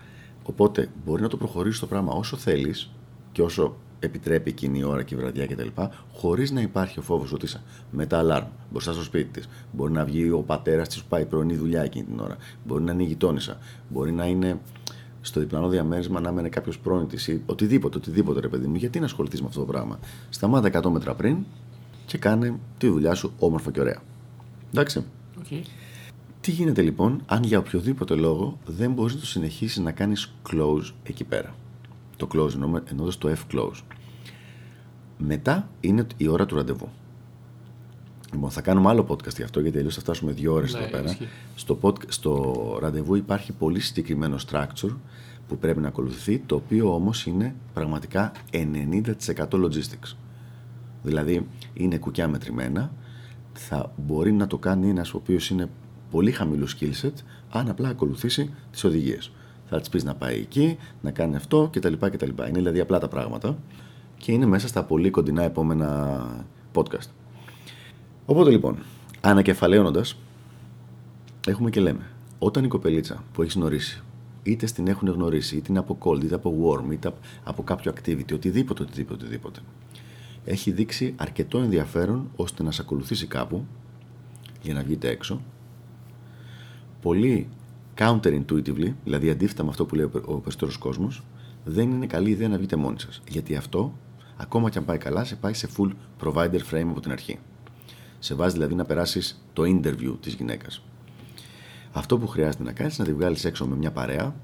Οπότε 0.42 0.90
μπορεί 1.04 1.22
να 1.22 1.28
το 1.28 1.36
προχωρήσεις 1.36 1.80
το 1.80 1.86
πράγμα 1.86 2.12
όσο 2.12 2.36
θέλεις 2.36 2.90
και 3.32 3.42
όσο 3.42 3.76
επιτρέπει 4.00 4.50
εκείνη 4.50 4.78
η 4.78 4.82
ώρα 4.84 5.02
και 5.02 5.14
η 5.14 5.18
βραδιά 5.18 5.46
κτλ. 5.46 5.68
Χωρίς 6.12 6.50
να 6.50 6.60
υπάρχει 6.60 6.98
ο 6.98 7.02
φόβος 7.02 7.32
ότι 7.32 7.44
είσαι 7.44 7.62
με 7.90 8.06
τα 8.06 8.18
αλάρμ 8.18 8.46
μπροστά 8.70 8.92
στο 8.92 9.02
σπίτι 9.02 9.30
της. 9.30 9.48
Μπορεί 9.72 9.92
να 9.92 10.04
βγει 10.04 10.30
ο 10.30 10.38
πατέρας 10.38 10.88
της 10.88 11.02
που 11.02 11.08
πάει 11.08 11.24
πρωινή 11.24 11.56
δουλειά 11.56 11.82
εκείνη 11.82 12.04
την 12.04 12.20
ώρα. 12.20 12.36
Μπορεί 12.64 12.82
να 12.84 12.92
είναι 12.92 13.02
η 13.02 13.06
γειτόνισσα. 13.06 13.58
Μπορεί 13.88 14.12
να 14.12 14.26
είναι 14.26 14.60
στο 15.20 15.40
διπλανό 15.40 15.68
διαμέρισμα 15.68 16.20
να 16.20 16.32
μένει 16.32 16.48
κάποιος 16.48 16.78
πρώην 16.78 17.08
της 17.08 17.28
ή 17.28 17.42
οτιδήποτε, 17.46 17.96
οτιδήποτε 17.96 18.40
ρε 18.40 18.48
παιδί 18.48 18.66
μου. 18.66 18.76
Γιατί 18.76 18.98
να 18.98 19.04
ασχοληθείς 19.04 19.40
με 19.40 19.46
αυτό 19.46 19.60
το 19.60 19.66
πράγμα; 19.66 19.98
Σταμάτα 20.28 20.82
100 20.82 20.90
μέτρα 20.90 21.14
πριν 21.14 21.36
και 22.06 22.18
κάνε 22.18 22.58
τη 22.78 22.88
δουλειά 22.88 23.14
σου 23.14 23.32
όμορφα 23.38 23.70
και 23.70 23.80
ωραία. 23.80 24.02
Εντάξει. 24.70 25.04
Okay. 25.44 25.62
Τι 26.40 26.50
γίνεται 26.50 26.82
λοιπόν 26.82 27.22
αν 27.26 27.42
για 27.42 27.58
οποιοδήποτε 27.58 28.14
λόγο 28.14 28.58
δεν 28.66 28.92
μπορείς 28.92 29.14
να 29.14 29.20
το 29.20 29.26
συνεχίσεις 29.26 29.78
να 29.78 29.92
κάνεις 29.92 30.32
close 30.50 30.92
εκεί 31.02 31.24
πέρα; 31.24 31.54
Το 32.20 32.28
close 32.32 32.54
εννοώ 32.90 33.08
το 33.18 33.32
F 33.32 33.54
close. 33.54 33.82
Μετά 35.18 35.68
είναι 35.80 36.06
η 36.16 36.28
ώρα 36.28 36.46
του 36.46 36.56
ραντεβού. 36.56 36.88
Λοιπόν, 38.32 38.50
θα 38.50 38.60
κάνουμε 38.60 38.88
άλλο 38.88 39.06
podcast 39.08 39.36
γι' 39.36 39.42
αυτό 39.42 39.60
γιατί 39.60 39.78
αλλιώς 39.78 39.94
θα 39.94 40.00
φτάσουμε 40.00 40.32
δύο 40.32 40.52
ώρες 40.52 40.72
ναι, 40.72 40.80
εδώ 40.80 40.90
πέρα. 40.90 41.16
Στο, 41.54 41.78
pod, 41.82 41.94
στο 42.08 42.76
ραντεβού 42.80 43.14
υπάρχει 43.14 43.52
πολύ 43.52 43.80
συγκεκριμένο 43.80 44.36
structure 44.50 44.96
που 45.48 45.58
πρέπει 45.58 45.80
να 45.80 45.88
ακολουθηθεί, 45.88 46.38
το 46.38 46.54
οποίο 46.54 46.94
όμως 46.94 47.26
είναι 47.26 47.54
πραγματικά 47.74 48.32
90% 48.52 49.12
logistics. 49.50 50.16
Δηλαδή 51.02 51.46
είναι 51.72 51.98
κουκιά 51.98 52.28
μετρημένα, 52.28 52.92
θα 53.52 53.92
μπορεί 53.96 54.32
να 54.32 54.46
το 54.46 54.58
κάνει 54.58 54.88
ένας 54.88 55.14
ο 55.14 55.16
οποίος 55.16 55.50
είναι 55.50 55.68
πολύ 56.10 56.30
χαμηλό 56.30 56.68
skill 56.78 56.92
set, 57.02 57.12
αν 57.50 57.68
απλά 57.68 57.88
ακολουθήσει 57.88 58.50
τις 58.70 58.84
οδηγίες. 58.84 59.32
Θα 59.70 59.80
της 59.80 59.88
πεις 59.88 60.04
να 60.04 60.14
πάει 60.14 60.38
εκεί, 60.40 60.76
να 61.00 61.10
κάνει 61.10 61.36
αυτό 61.36 61.70
κτλ. 61.72 61.92
κτλ. 61.92 62.28
Είναι 62.28 62.50
δηλαδή 62.50 62.80
απλά 62.80 62.98
τα 62.98 63.08
πράγματα 63.08 63.58
και 64.16 64.32
είναι 64.32 64.46
μέσα 64.46 64.68
στα 64.68 64.84
πολύ 64.84 65.10
κοντινά 65.10 65.42
επόμενα 65.42 66.44
podcast. 66.74 67.08
Οπότε 68.26 68.50
λοιπόν, 68.50 68.78
ανακεφαλαίωνοντα, 69.20 70.04
έχουμε 71.46 71.70
και 71.70 71.80
λέμε, 71.80 72.06
όταν 72.38 72.64
η 72.64 72.68
κοπελίτσα 72.68 73.24
που 73.32 73.42
έχεις 73.42 73.54
γνωρίσει, 73.54 74.02
είτε 74.42 74.66
στην 74.66 74.86
έχουν 74.86 75.08
γνωρίσει, 75.08 75.56
είτε 75.56 75.66
είναι 75.70 75.78
από 75.78 75.98
cold, 76.00 76.24
είτε 76.24 76.34
από 76.34 76.54
warm, 76.64 76.92
είτε 76.92 77.12
από 77.44 77.62
κάποιο 77.62 77.92
activity, 77.92 78.32
οτιδήποτε, 78.32 78.82
οτιδήποτε, 78.82 79.24
οτιδήποτε, 79.24 79.60
έχει 80.44 80.70
δείξει 80.70 81.14
αρκετό 81.16 81.58
ενδιαφέρον 81.58 82.30
ώστε 82.36 82.62
να 82.62 82.70
σε 82.70 82.82
ακολουθήσει 82.82 83.26
κάπου 83.26 83.66
για 84.62 84.74
να 84.74 84.82
βγείτε 84.82 85.08
έξω. 85.08 85.40
Πολύ 87.02 87.48
counterintuitively, 88.00 88.92
δηλαδή 89.04 89.30
αντίθετα 89.30 89.62
με 89.62 89.68
αυτό 89.68 89.86
που 89.86 89.94
λέει 89.94 90.10
ο 90.24 90.38
περισσότερο 90.38 90.72
κόσμος, 90.78 91.22
δεν 91.64 91.90
είναι 91.90 92.06
καλή 92.06 92.30
ιδέα 92.30 92.48
να 92.48 92.56
βγείτε 92.56 92.76
μόνοι 92.76 93.00
σας. 93.00 93.22
Γιατί 93.28 93.56
αυτό, 93.56 93.92
ακόμα 94.36 94.70
και 94.70 94.78
αν 94.78 94.84
πάει 94.84 94.98
καλά, 94.98 95.24
σε 95.24 95.36
πάει 95.36 95.54
σε 95.54 95.68
full 95.76 95.90
provider 96.22 96.60
frame 96.70 96.86
από 96.90 97.00
την 97.00 97.12
αρχή. 97.12 97.38
Σε 98.18 98.34
βάζει 98.34 98.54
δηλαδή 98.54 98.74
να 98.74 98.84
περάσεις 98.84 99.44
το 99.52 99.62
interview 99.62 100.14
της 100.20 100.34
γυναίκας. 100.34 100.82
Αυτό 101.92 102.18
που 102.18 102.26
χρειάζεται 102.26 102.62
να 102.62 102.72
κάνεις 102.72 102.98
είναι 102.98 103.08
να 103.08 103.14
τη 103.14 103.18
βγάλεις 103.20 103.44
έξω 103.44 103.66
με 103.66 103.76
μια 103.76 103.90
παρέα, 103.90 104.34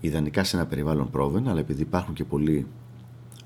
ιδανικά 0.00 0.44
σε 0.44 0.56
ένα 0.56 0.66
περιβάλλον 0.66 1.10
πρόβεν, 1.10 1.48
αλλά 1.48 1.60
επειδή 1.60 1.82
υπάρχουν 1.82 2.14
και 2.14 2.24
πολλοί 2.24 2.66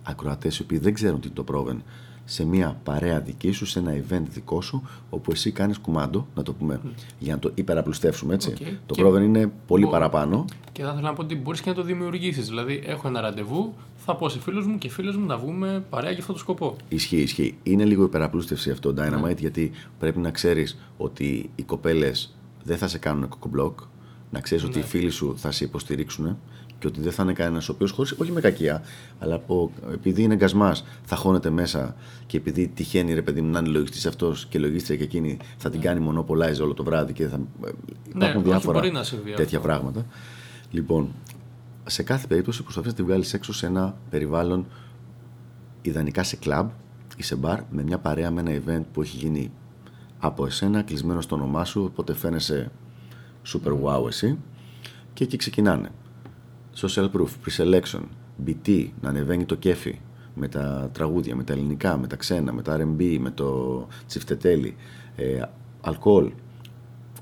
ακροατές 0.02 0.58
οι 0.58 0.62
οποίοι 0.62 0.78
δεν 0.78 0.94
ξέρουν 0.94 1.20
τι 1.20 1.26
είναι 1.26 1.36
το 1.36 1.44
πρόβεν, 1.44 1.82
σε 2.24 2.44
μια 2.44 2.80
παρέα 2.84 3.20
δική 3.20 3.52
σου, 3.52 3.66
σε 3.66 3.78
ένα 3.78 3.92
event 3.92 4.22
δικό 4.30 4.60
σου, 4.60 4.82
όπου 5.10 5.30
εσύ 5.30 5.50
κάνεις 5.50 5.78
κουμάντο, 5.78 6.26
να 6.34 6.42
το 6.42 6.52
πούμε, 6.52 6.80
για 7.18 7.32
να 7.32 7.38
το 7.38 7.50
υπεραπλουστεύσουμε 7.54 8.34
έτσι. 8.34 8.52
Okay. 8.58 8.76
Το 8.86 8.94
πρόβεν 8.94 9.22
είναι 9.22 9.52
πολύ 9.66 9.86
παραπάνω. 9.86 10.44
Και 10.72 10.82
θα 10.82 10.88
ήθελα 10.88 11.08
να 11.08 11.12
πω 11.12 11.22
ότι 11.22 11.36
μπορείς 11.36 11.60
και 11.60 11.68
να 11.68 11.76
το 11.76 11.82
δημιουργήσεις. 11.82 12.48
Δηλαδή, 12.48 12.82
έχω 12.86 13.08
ένα 13.08 13.20
ραντεβού, 13.20 13.74
θα 13.96 14.16
πω 14.16 14.28
σε 14.28 14.40
φίλους 14.40 14.66
μου 14.66 14.78
και 14.78 14.90
φίλες 14.90 15.16
μου 15.16 15.26
να 15.26 15.36
βγούμε 15.36 15.84
παρέα 15.90 16.10
για 16.10 16.20
αυτό 16.20 16.32
το 16.32 16.38
σκοπό. 16.38 16.76
Ισχύει, 16.88 17.20
ισχύει. 17.20 17.58
Είναι 17.62 17.84
λίγο 17.84 18.04
υπεραπλούστευση 18.04 18.70
αυτό, 18.70 18.94
Dynamite, 18.98 19.22
ναι. 19.22 19.34
γιατί 19.38 19.70
πρέπει 19.98 20.18
να 20.18 20.30
ξέρεις 20.30 20.78
ότι 20.96 21.50
οι 21.54 21.62
κοπέλες 21.62 22.34
δεν 22.62 22.78
θα 22.78 22.88
σε 22.88 22.98
κάνουν 22.98 23.28
κοκομπλοκ. 23.28 23.78
Να 24.30 24.40
ξέρεις 24.40 24.64
ναι. 24.64 24.70
ότι 24.70 24.78
οι 24.78 24.82
φίλοι 24.82 25.10
σου 25.10 25.34
θα 25.36 25.50
σε 25.50 25.64
υποστηρίξουν 25.64 26.38
και 26.84 26.90
ότι 26.90 27.00
δεν 27.00 27.12
θα 27.12 27.22
είναι 27.22 27.32
κανένας 27.32 27.68
ο 27.68 27.72
οποίος 27.72 27.90
χωρίς, 27.90 28.12
όχι 28.12 28.32
με 28.32 28.40
κακία, 28.40 28.82
αλλά 29.18 29.34
από, 29.34 29.70
επειδή 29.92 30.22
είναι 30.22 30.34
γκασμάς, 30.34 30.84
θα 31.04 31.16
χώνεται 31.16 31.50
μέσα 31.50 31.96
και 32.26 32.36
επειδή 32.36 32.68
τυχαίνει 32.68 33.14
ρε 33.14 33.22
παιδί 33.22 33.40
μου 33.40 33.50
να 33.50 33.58
είναι 33.58 33.68
λογιστής 33.68 34.06
αυτός 34.06 34.46
και 34.46 34.58
λογίστρια 34.58 34.96
και 34.96 35.04
εκείνη 35.04 35.38
θα 35.56 35.70
την 35.70 35.78
ναι. 35.78 35.84
κάνει 35.84 36.00
μονοπολάιζ 36.00 36.60
όλο 36.60 36.74
το 36.74 36.84
βράδυ 36.84 37.12
και 37.12 37.26
θα 37.26 37.38
ναι, 37.38 37.44
υπάρχουν 38.14 38.42
ναι, 38.42 38.48
διάφορα 38.48 38.80
τέτοια 39.36 39.60
πράγματα. 39.60 40.06
Λοιπόν, 40.70 41.08
σε 41.86 42.02
κάθε 42.02 42.26
περίπτωση 42.26 42.62
προσπαθεί 42.62 42.88
να 42.88 42.94
τη 42.94 43.02
βγάλεις 43.02 43.34
έξω 43.34 43.52
σε 43.52 43.66
ένα 43.66 43.96
περιβάλλον 44.10 44.66
ιδανικά 45.82 46.22
σε 46.22 46.36
κλαμπ 46.36 46.68
ή 47.16 47.22
σε 47.22 47.36
μπαρ 47.36 47.60
με 47.70 47.82
μια 47.82 47.98
παρέα 47.98 48.30
με 48.30 48.40
ένα 48.40 48.62
event 48.64 48.84
που 48.92 49.02
έχει 49.02 49.16
γίνει 49.16 49.50
από 50.18 50.46
εσένα 50.46 50.82
κλεισμένο 50.82 51.20
στο 51.20 51.34
όνομά 51.34 51.64
σου 51.64 51.84
οπότε 51.84 52.14
φαίνεσαι 52.14 52.70
super 53.52 53.72
wow 53.82 54.06
εσύ 54.06 54.38
και 55.12 55.24
εκεί 55.24 55.36
ξεκινάνε 55.36 55.90
social 56.76 57.08
proof, 57.10 57.28
pre-selection, 57.44 58.00
BT, 58.46 58.88
να 59.00 59.08
ανεβαίνει 59.08 59.44
το 59.44 59.54
κέφι 59.54 60.00
με 60.34 60.48
τα 60.48 60.90
τραγούδια, 60.92 61.36
με 61.36 61.44
τα 61.44 61.52
ελληνικά, 61.52 61.96
με 61.96 62.06
τα 62.06 62.16
ξένα, 62.16 62.52
με 62.52 62.62
τα 62.62 62.76
R&B, 62.80 63.16
με 63.20 63.30
το 63.30 63.86
τσιφτετέλι, 64.06 64.76
ε, 65.16 65.42
αλκοόλ, 65.80 66.32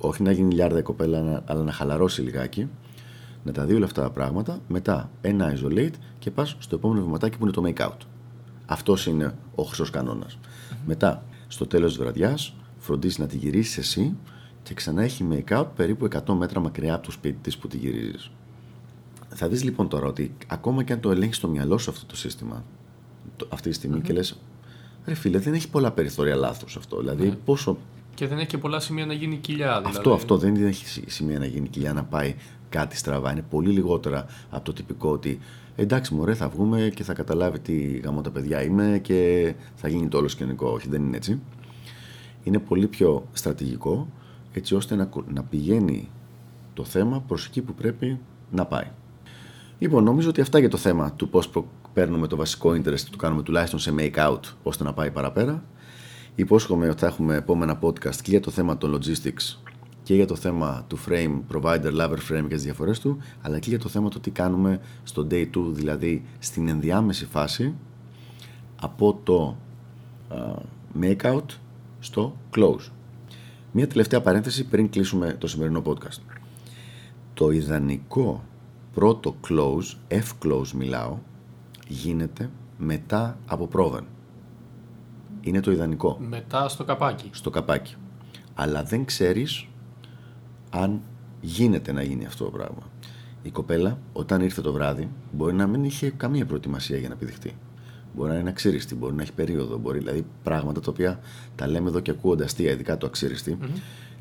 όχι 0.01 0.23
να 0.23 0.33
γίνει 0.33 0.55
λιάρδα 0.55 0.79
η 0.79 0.83
κοπέλα, 0.83 1.43
αλλά 1.47 1.63
να 1.63 1.73
χαλαρώσει 1.73 2.23
λιγάκι, 2.23 2.69
να 3.45 3.53
τα 3.53 3.65
δει 3.65 3.75
όλα 3.75 3.85
αυτά 3.85 4.03
τα 4.03 4.11
πράγματα, 4.11 4.61
μετά 4.69 5.11
ένα 5.21 5.55
isolate 5.57 5.95
και 6.19 6.31
πας 6.31 6.57
στο 6.59 6.77
επόμενο 6.77 7.05
βηματάκι 7.05 7.39
που 7.39 7.45
είναι 7.45 7.53
το 7.53 7.63
make 7.67 7.87
out. 7.87 7.97
Αυτός 8.67 9.07
είναι 9.07 9.35
ο 9.55 9.63
χρυσός 9.63 9.91
κανόνας. 9.91 10.39
Μετά, 10.87 11.25
στο 11.49 11.67
τέλος 11.67 11.91
της 11.93 12.03
βραδιάς, 12.03 12.55
φροντίζει 12.79 13.21
να 13.21 13.27
τη 13.27 13.37
γυρίσεις 13.37 13.79
εσύ 13.79 14.17
και 14.63 14.75
ξανά 14.75 15.03
έχει 15.03 15.27
make 15.31 15.59
out 15.59 15.67
περίπου 15.77 16.05
100 16.05 16.35
μέτρα 16.35 16.61
μακριά 16.61 16.95
από 16.95 17.05
το 17.05 17.11
σπίτι 17.11 17.39
της 17.43 17.59
που 17.59 17.69
τη 17.69 17.77
γυρίζεις. 17.77 18.31
Θα 19.35 19.49
δεις 19.49 19.65
λοιπόν 19.65 19.89
τώρα 19.89 20.07
ότι 20.07 20.35
ακόμα 20.47 20.83
και 20.83 20.93
αν 20.93 21.01
το 21.01 21.11
ελέγχεις 21.11 21.37
στο 21.37 21.49
μυαλό 21.49 21.79
σου 21.79 21.91
αυτό 21.91 22.07
το 22.07 22.17
σύστημα 22.17 22.65
αυτή 23.49 23.69
τη 23.69 23.75
στιγμη 23.75 24.01
και 24.01 24.13
λες 24.13 24.39
ρε 25.05 25.15
φίλε 25.15 25.39
δεν 25.39 25.55
έχει 25.55 25.71
πολλά 25.71 25.93
περιθώρια 25.93 26.35
λάθος 26.35 26.77
αυτό. 26.77 26.99
Δηλαδή 26.99 27.29
ναι. 27.29 27.35
πόσο... 27.35 27.79
Και 28.15 28.27
δεν 28.27 28.39
έχει 28.39 28.47
και 28.47 28.59
πολλά 28.59 28.81
σημεία 28.81 29.07
να 29.07 29.13
γίνει 29.13 29.37
κοιλιά. 29.37 29.79
Δηλαδή. 29.79 29.97
Αυτό, 29.97 30.13
αυτό 30.13 30.37
δεν 30.37 30.67
έχει 30.67 31.11
σημεία 31.11 31.39
να 31.39 31.47
γίνει 31.47 31.69
κοιλιά 31.69 31.93
να 31.93 32.05
πάει 32.05 32.35
κάτι 32.69 32.97
στραβά. 32.97 33.33
Είναι 33.33 33.45
πολύ 33.51 33.71
λιγότερα 33.71 34.27
από 34.51 34.65
το 34.65 34.73
τυπικό 34.73 35.11
ότι 35.11 35.39
εντάξει 35.77 36.15
μωρέ 36.15 36.35
θα 36.35 36.49
βγούμε 36.49 36.93
και 36.95 37.03
θα 37.03 37.13
καταλάβει 37.13 37.59
τι 37.59 37.97
γαμό 37.97 38.21
τα 38.21 38.31
παιδιά 38.31 38.63
είμαι 38.63 38.99
και 39.03 39.55
θα 39.75 39.89
γίνει 39.89 40.09
το 40.09 40.19
όλο 40.19 40.29
σκηνικό. 40.29 40.69
Όχι 40.69 40.89
δεν 40.89 41.03
είναι 41.03 41.17
έτσι. 41.17 41.41
Είναι 42.43 42.59
πολύ 42.59 42.87
πιο 42.87 43.29
στρατηγικό 43.33 44.09
έτσι 44.53 44.75
ώστε 44.75 44.95
να, 44.95 45.09
να 45.29 45.43
πηγαίνει 45.43 46.09
το 46.75 46.85
θέμα 46.85 47.21
προς 47.21 47.47
εκεί 47.47 47.63
που 47.63 47.75
πρέπει 47.75 48.19
να 48.51 48.67
πάει. 48.67 48.87
Λοιπόν, 49.83 50.05
νομίζω 50.05 50.29
ότι 50.29 50.41
αυτά 50.41 50.59
για 50.59 50.69
το 50.69 50.77
θέμα 50.77 51.13
του 51.13 51.29
πώς 51.29 51.51
παίρνουμε 51.93 52.27
το 52.27 52.37
βασικό 52.37 52.71
interest, 52.71 53.01
το 53.11 53.17
κάνουμε 53.17 53.43
τουλάχιστον 53.43 53.79
σε 53.79 53.95
make-out 53.99 54.41
ώστε 54.63 54.85
να 54.85 54.93
πάει 54.93 55.11
παραπέρα. 55.11 55.65
Υπόσχομαι 56.35 56.89
ότι 56.89 56.99
θα 56.99 57.07
έχουμε 57.07 57.37
επόμενα 57.37 57.79
podcast 57.83 58.15
και 58.15 58.31
για 58.31 58.41
το 58.41 58.51
θέμα 58.51 58.79
των 58.79 58.99
logistics 58.99 59.57
και 60.03 60.15
για 60.15 60.27
το 60.27 60.35
θέμα 60.35 60.85
του 60.87 60.99
frame 61.09 61.41
provider, 61.53 61.93
lover 62.01 62.17
frame 62.31 62.45
και 62.49 62.55
τις 62.55 62.63
διαφορές 62.63 63.01
του, 63.01 63.19
αλλά 63.43 63.59
και 63.59 63.69
για 63.69 63.79
το 63.79 63.89
θέμα 63.89 64.09
το 64.09 64.21
τι 64.21 64.31
κάνουμε 64.31 64.81
στο 65.03 65.27
day 65.31 65.47
2, 65.57 65.73
δηλαδή 65.73 66.25
στην 66.39 66.69
ενδιάμεση 66.69 67.27
φάση 67.27 67.75
από 68.81 69.21
το 69.23 69.57
uh, 70.31 70.55
make-out 71.03 71.47
στο 72.01 72.37
close. 72.57 72.91
Μία 73.73 73.87
τελευταία 73.87 74.21
παρένθεση 74.21 74.65
πριν 74.65 74.91
κλείσουμε 74.91 75.37
το 75.39 75.47
σημερινό 75.47 75.83
podcast. 75.87 76.21
Το 77.35 77.51
ιδανικό 77.51 78.43
πρώτο 78.95 79.37
close, 79.49 79.95
F-close 80.09 80.71
μιλάω, 80.75 81.19
γίνεται 81.89 82.51
μετά 82.79 83.39
από 83.47 83.67
πρόβεν. 83.67 84.05
Είναι 85.41 85.61
το 85.61 85.71
ιδανικό. 85.71 86.19
Μετά 86.21 86.69
στο 86.69 86.85
καπάκι. 86.85 87.31
Στο 87.33 87.51
καπάκι. 87.51 87.95
Αλλά 88.55 88.83
δεν 88.83 89.05
ξέρεις 89.05 89.67
αν 90.71 91.01
γίνεται 91.41 91.93
να 91.93 92.03
γίνει 92.03 92.27
αυτό 92.27 92.45
το 92.45 92.51
πράγμα. 92.51 92.83
Η 93.43 93.51
κοπέλα, 93.51 93.99
όταν 94.13 94.41
ήρθε 94.41 94.61
το 94.61 94.73
βράδυ, 94.73 95.09
μπορεί 95.33 95.55
να 95.55 95.67
μην 95.67 95.85
είχε 95.85 96.11
καμία 96.11 96.47
προετοιμασία 96.47 96.99
για 96.99 97.09
να 97.09 97.15
επιδειχτεί. 97.15 97.57
Μπορεί 98.15 98.31
να 98.31 98.39
είναι 98.39 98.49
αξίριστη, 98.49 98.95
μπορεί 98.95 99.15
να 99.15 99.23
έχει 99.23 99.33
περίοδο, 99.33 99.79
μπορεί 99.79 99.99
δηλαδή 99.99 100.27
πράγματα 100.43 100.81
τα 100.81 100.91
οποία 100.91 101.21
τα 101.55 101.67
λέμε 101.67 101.89
εδώ 101.89 102.01
και 102.01 102.11
ακούγονται 102.11 102.45
αστεία, 102.45 102.71
ειδικά 102.71 102.97
το 102.99 103.07
αξιριστη 103.07 103.59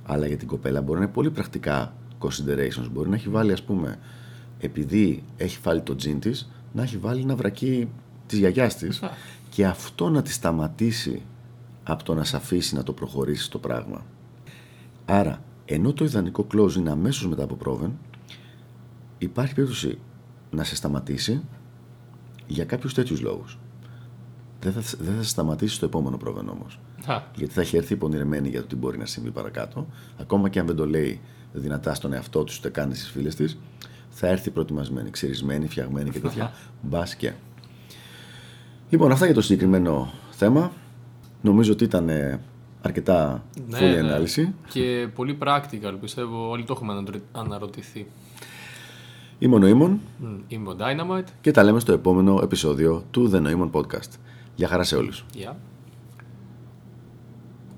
Αλλά 0.06 0.28
για 0.28 0.38
την 0.38 0.48
κοπέλα 0.48 0.82
μπορεί 0.82 1.00
να 1.00 1.04
είναι 1.04 1.14
πολύ 1.14 1.32
πρακτικά 1.32 1.94
considerations. 2.20 2.88
Μπορεί 2.92 3.10
να 3.10 3.16
έχει 3.16 3.30
βάλει, 3.30 3.52
ας 3.52 3.64
πούμε, 3.64 4.00
επειδή 4.62 5.24
έχει 5.38 5.60
βάλει 5.64 5.82
το 5.82 5.96
τζιν 5.96 6.20
της, 6.20 6.52
να 6.74 6.84
έχει 6.84 6.98
βάλει 6.98 7.22
ένα 7.22 7.36
βρακί 7.36 7.90
της 8.26 8.40
γιαγιάς 8.40 8.76
της 8.76 9.02
και 9.50 9.66
αυτό 9.66 10.10
να 10.10 10.22
τη 10.22 10.32
σταματήσει 10.32 11.22
από 11.84 12.04
το 12.04 12.14
να 12.14 12.24
σε 12.24 12.36
αφήσει 12.36 12.76
να 12.76 12.84
το 12.84 12.94
προχωρήσει 12.94 13.52
το 13.52 13.60
πράγμα. 13.60 14.06
Άρα, 15.06 15.44
ενώ 15.66 15.94
το 15.94 16.06
ιδανικό 16.06 16.48
close 16.54 16.76
είναι 16.76 16.90
αμέσως 16.90 17.28
μετά 17.28 17.44
από 17.44 17.56
πρόβεν, 17.56 17.92
υπάρχει 19.18 19.54
περίπτωση 19.54 19.98
να 20.52 20.64
σε 20.64 20.76
σταματήσει 20.76 21.42
για 22.48 22.66
κάποιους 22.66 22.94
τέτοιους 22.94 23.22
λόγους. 23.22 23.60
Δεν 24.60 24.72
θα, 24.74 24.82
δεν 25.00 25.16
θα 25.16 25.24
σταματήσει 25.24 25.76
στο 25.76 25.86
επόμενο 25.86 26.18
πρόβεν 26.18 26.50
όμως. 26.50 26.80
Γιατί 27.36 27.54
θα 27.54 27.62
έχει 27.62 27.78
έρθει 27.78 27.94
υπονηρεμένη 27.94 28.50
για 28.50 28.62
το 28.62 28.68
τι 28.68 28.76
μπορεί 28.76 28.98
να 28.98 29.06
συμβεί 29.06 29.32
παρακάτω. 29.32 29.88
Ακόμα 30.18 30.50
και 30.50 30.60
αν 30.60 30.66
δεν 30.66 30.76
το 30.76 30.88
λέει 30.88 31.22
δυνατά 31.54 31.94
στον 31.94 32.14
εαυτό 32.14 32.44
του, 32.44 32.54
ούτε 32.58 32.70
κάνει 32.70 32.96
στις 32.96 33.10
φίλες 33.10 33.36
της, 33.36 33.58
θα 34.12 34.28
έρθει 34.28 34.50
προετοιμασμένη, 34.50 35.10
ξυρισμένη, 35.10 35.68
φτιαγμένη 35.68 36.10
και 36.10 36.20
τέτοια. 36.20 36.54
Μπας 36.82 37.16
και. 37.16 37.32
Λοιπόν, 38.90 39.12
αυτά 39.12 39.26
για 39.26 39.34
το 39.34 39.42
συγκεκριμένο 39.42 40.14
θέμα. 40.32 40.72
Νομίζω 41.42 41.72
ότι 41.72 41.84
ήταν 41.84 42.10
ε, 42.10 42.40
αρκετά 42.82 43.44
ναι, 43.68 43.78
φούλη 43.78 43.92
ναι. 43.92 44.00
ανάλυση. 44.00 44.54
Και 44.68 45.08
πολύ 45.16 45.38
practical, 45.44 45.96
πιστεύω. 46.02 46.50
Όλοι 46.50 46.64
το 46.64 46.74
έχουμε 46.74 47.04
αναρωτηθεί. 47.32 48.08
Είμαι 49.40 49.56
ο 49.56 49.60
Νοήμων. 49.60 50.00
Είμαι 50.48 50.70
ο 50.70 50.76
Dynamite. 50.80 51.28
Και 51.42 51.52
τα 51.52 51.64
λέμε 51.64 51.80
στο 51.80 51.94
επόμενο 51.94 52.40
επεισόδιο 52.44 53.04
του 53.12 53.32
The 53.34 53.48
Noemon 53.48 53.72
Podcast. 53.72 54.10
Γεια 54.56 54.68
χαρά 54.68 54.84
σε 54.84 54.96
όλους. 54.96 55.26
Yeah. 55.34 55.54